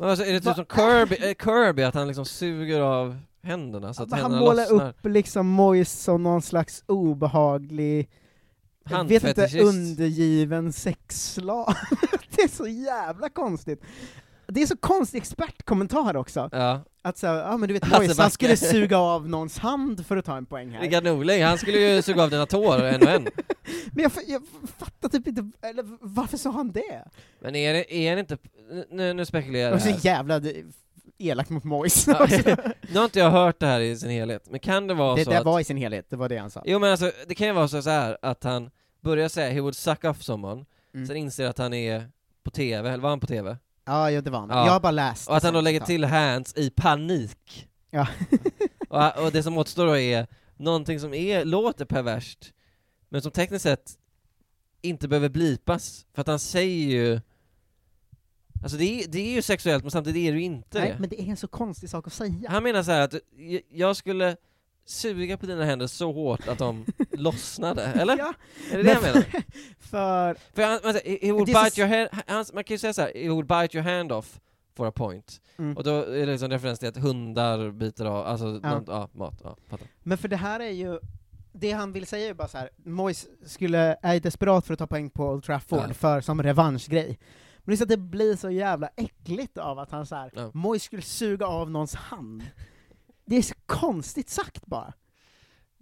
[0.00, 4.02] Alltså, är det typ som Kirby, eh, Kirby, att han liksom suger av händerna så
[4.02, 4.88] att Men han händerna målar lossnar?
[4.88, 8.08] upp liksom Moyes som någon slags obehaglig,
[8.90, 11.74] jag vet inte, undergiven sexslav.
[12.36, 13.82] det är så jävla konstigt.
[14.52, 16.48] Det är så konstig expertkommentar också.
[16.52, 16.84] Ja.
[17.02, 20.16] Att säga, ja men du vet Hasse Moyes, han skulle suga av någons hand för
[20.16, 20.80] att ta en poäng här.
[20.80, 23.22] Rickard Norling, han skulle ju suga av dina tår en och en.
[23.92, 24.42] Men jag, jag
[24.78, 27.04] fattar typ inte, eller varför sa han det?
[27.40, 28.38] Men är det, är det inte,
[28.90, 29.98] nu, nu spekulerar jag så här.
[30.02, 30.64] jävla d-
[31.18, 32.06] elakt mot Moyes.
[32.06, 32.26] Ja,
[32.92, 35.24] nu har inte jag hört det här i sin helhet, men kan det vara det
[35.24, 35.44] så det att...
[35.44, 36.62] var i sin helhet, det var det han sa.
[36.66, 38.70] Jo men alltså, det kan ju vara så, så här att han
[39.00, 41.06] börjar säga 'he would suck off someone' Mm.
[41.06, 42.10] sen inser att han är
[42.42, 43.56] på TV, eller var han på TV?
[43.88, 44.48] Ja, ja det var han.
[44.50, 44.64] Ja.
[44.64, 47.68] Jag har bara läst Och att han då lägger till 'hands' i panik.
[47.90, 48.06] Ja.
[48.88, 50.26] och, och det som återstår då är
[50.56, 52.52] någonting som är, låter perverst,
[53.08, 53.98] men som tekniskt sett
[54.82, 57.20] inte behöver blipas, för att han säger ju
[58.62, 60.98] Alltså det är, det är ju sexuellt men samtidigt är det ju inte Nej, det.
[60.98, 62.50] men det är en så konstig sak att säga.
[62.50, 63.14] Han menar så här att
[63.70, 64.36] jag skulle
[64.88, 68.18] suga på dina händer så hårt att de lossnade, eller?
[68.18, 68.34] Ja,
[68.72, 69.26] Är det det han men menar?
[69.78, 70.36] För...
[70.54, 73.12] För han, man, he would bite your hand, han, man kan ju säga så här,
[73.14, 74.40] he would bite your hand off
[74.76, 75.40] for a point.
[75.58, 75.76] Mm.
[75.76, 78.70] Och då är det liksom referens till att hundar biter av, alltså, Ja.
[78.70, 79.86] någon, ja, mat, ja, fattar.
[80.02, 80.98] Men för det här är ju,
[81.52, 82.70] det han vill säga är ju bara så här.
[82.84, 85.94] Moyes skulle, är desperat för att ta poäng på Old Trafford, Ja.
[85.94, 87.18] för som revanschgrej.
[87.58, 90.30] Men det är så att det blir så jävla äckligt av att han så här,
[90.34, 90.50] Ja.
[90.54, 92.42] Moyes skulle suga av någons hand.
[93.28, 94.92] Det är så konstigt sagt bara.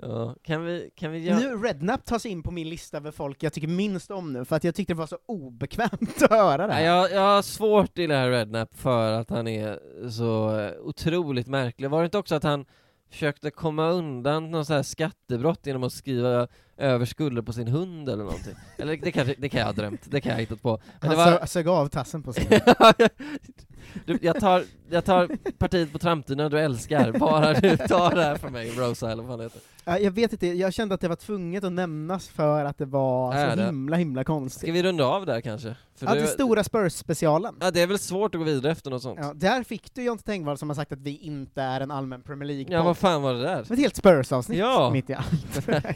[0.02, 1.38] Ja, kan vi, kan vi göra...
[1.38, 4.56] Nu, Rednap tas in på min lista över folk jag tycker minst om nu, för
[4.56, 6.84] att jag tyckte det var så obekvämt att höra det här.
[6.84, 9.80] Jag, jag har svårt i det här Rednap för att han är
[10.10, 11.90] så eh, otroligt märklig.
[11.90, 12.64] Var det inte också att han
[13.10, 18.08] försökte komma undan någon så här skattebrott genom att skriva över skulder på sin hund
[18.08, 18.54] eller någonting?
[18.78, 20.80] Eller det, kanske, det kan jag ha drömt, det kan jag ha hittat på.
[21.00, 21.38] Men han det var...
[21.38, 22.46] sö- sög av tassen på sin.
[24.04, 25.28] du, jag, tar, jag tar
[25.58, 29.38] partiet på trampdynan du älskar, bara du tar det här från mig, Rosa eller vad
[29.38, 29.60] det heter.
[29.84, 32.84] Ja, Jag vet inte, jag kände att det var tvunget att nämnas för att det
[32.84, 33.66] var Är så det?
[33.66, 34.60] himla himla konstigt.
[34.62, 35.76] Ska vi runda av där kanske?
[35.96, 37.54] För ja, det- det stora Spurs-specialen.
[37.60, 39.18] Ja, det är väl svårt att gå vidare efter något sånt.
[39.22, 42.22] Ja, där fick du Jonte Tengvall som har sagt att vi inte är en allmän
[42.22, 43.60] Premier League Ja, vad fan var det där?
[43.72, 44.90] Ett helt Spurs-avsnitt Ja.
[44.92, 45.68] mitt i allt.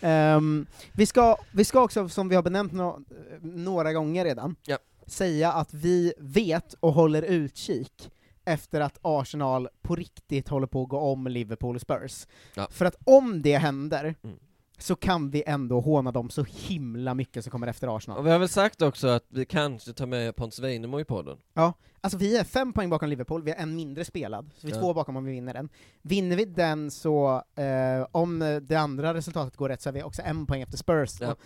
[0.00, 2.98] Ehm, vi, ska, vi ska också, som vi har benämnt nå-
[3.40, 4.76] några gånger redan, Ja.
[5.06, 8.10] Säga att vi vet och håller utkik
[8.44, 12.26] efter att Arsenal på riktigt håller på att gå om Liverpool och Spurs.
[12.54, 12.68] Ja.
[12.70, 14.36] För att om det händer, Mm.
[14.78, 18.18] så kan vi ändå håna dem så himla mycket som kommer efter Arsenal.
[18.18, 21.38] Och vi har väl sagt också att vi kanske tar med Pontus Weinemo i podden.
[21.54, 24.72] Ja, alltså vi är fem poäng bakom Liverpool, vi har en mindre spelad, så vi
[24.72, 24.80] är Ja.
[24.82, 25.68] två bakom om vi vinner den.
[26.02, 30.22] Vinner vi den så, eh, om det andra resultatet går rätt, så är vi också
[30.24, 31.20] en poäng efter Spurs.
[31.20, 31.36] Ja.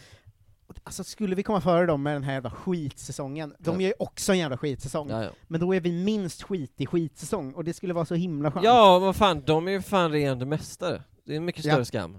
[0.85, 3.81] Alltså skulle vi komma före dem med den här jävla skitsäsongen, de Ja.
[3.81, 5.31] gör ju också en jävla skitsäsong, Ja, ja.
[5.49, 8.64] men då är vi minst skit i skitsäsong, och det skulle vara så himla skönt.
[8.64, 11.03] Ja, vad fan, de är ju fan regerande mästare.
[11.24, 12.18] Det är en mycket större skam.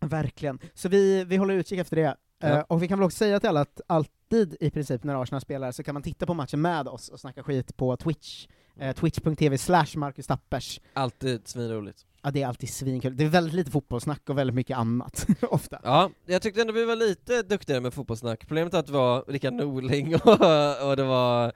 [0.00, 0.58] Verkligen.
[0.74, 2.16] Så vi, vi håller utkik efter det.
[2.42, 5.40] Eh, och vi kan väl också säga till alla att alltid i princip när Arsenal
[5.40, 8.46] spelar så kan man titta på matchen med oss och snacka skit på Twitch.
[8.76, 8.88] Mm.
[8.88, 10.80] Eh, Twitch.tv slash Marcus Tappers.
[10.92, 12.06] Alltid svinroligt.
[12.22, 13.16] Ja, det är alltid svinkul.
[13.16, 15.80] Det är väldigt lite fotbollssnack och väldigt mycket annat, ofta.
[15.82, 18.46] Ja, jag tyckte ändå vi var lite duktigare med fotbollssnack.
[18.48, 21.52] Problemet är att det var Rickard Norling och, och det var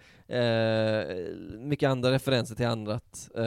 [1.59, 3.31] mycket andra referenser till annat.
[3.37, 3.43] Eh,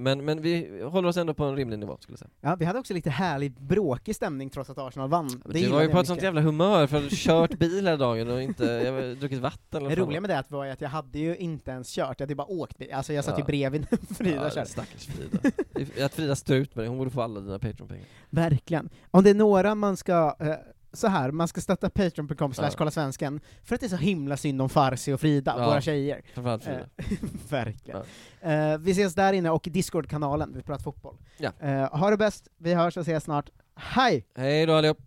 [0.00, 2.30] men, men vi håller oss ändå på en rimlig nivå skulle jag säga.
[2.40, 5.42] Ja, vi hade också lite härlig bråkig stämning trots att Arsenal vann.
[5.44, 7.96] Du gillade var ju på ett sånt jävla humör för att du kört bil hela
[7.96, 10.88] dagen och inte jag druckit vatten eller Det roliga med det var ju att jag
[10.88, 12.92] hade ju inte ens kört, jag hade bara åkt bil.
[12.92, 13.46] Alltså jag satt ju Ja.
[13.46, 14.66] bredvid när Frida ja, körde.
[14.66, 15.50] Stackars Frida.
[15.72, 18.04] Det Att Frida står ut med det, hon borde få alla dina Patreon-pengar.
[18.30, 18.88] Verkligen.
[19.10, 20.48] Om det är några man ska, eh,
[20.92, 22.74] så här, man ska stötta patreon.com slash Ja.
[22.78, 25.80] kolla svensken för att det är så himla synd om Farsi och Frida, Ja, våra
[25.80, 26.22] tjejer.
[26.34, 26.80] framförallt Frida.
[26.96, 27.04] Eh,
[27.50, 28.00] Verkligen.
[28.40, 31.16] Eh, vi ses där inne, och i Discord-kanalen, vi pratar fotboll.
[31.38, 31.50] Ja.
[31.60, 33.50] Eh, ha det bäst, vi hörs och ses snart.
[33.76, 34.26] Hej!
[34.36, 34.98] Hej då allihop!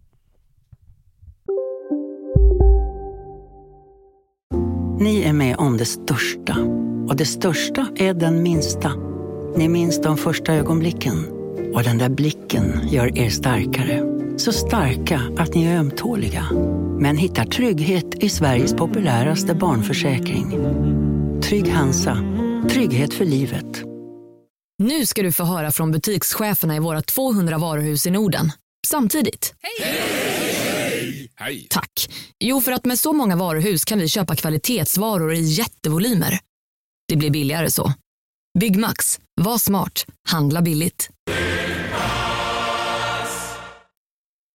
[4.99, 6.55] Ni är med om det största.
[7.09, 8.91] Och det största är den minsta.
[9.57, 11.25] Ni minns de första ögonblicken.
[11.73, 14.09] Och den där blicken gör er starkare.
[14.39, 16.49] Så starka att ni är ömtåliga.
[16.99, 20.51] Men hittar trygghet i Sveriges populäraste barnförsäkring.
[21.41, 22.17] Trygg Hansa.
[22.69, 23.83] Trygghet för livet.
[24.77, 28.51] Nu ska du få höra från butikscheferna i våra 200 varuhus i Norden.
[28.87, 29.53] Samtidigt.
[29.61, 31.67] Hej!
[31.69, 32.09] Tack.
[32.39, 36.39] Jo, för att med så många varuhus kan vi köpa kvalitetsvaror i jättevolymer.
[37.07, 37.93] Det blir billigare så.
[38.59, 39.19] Byggmax.
[39.41, 40.05] Var smart.
[40.29, 41.09] Handla billigt.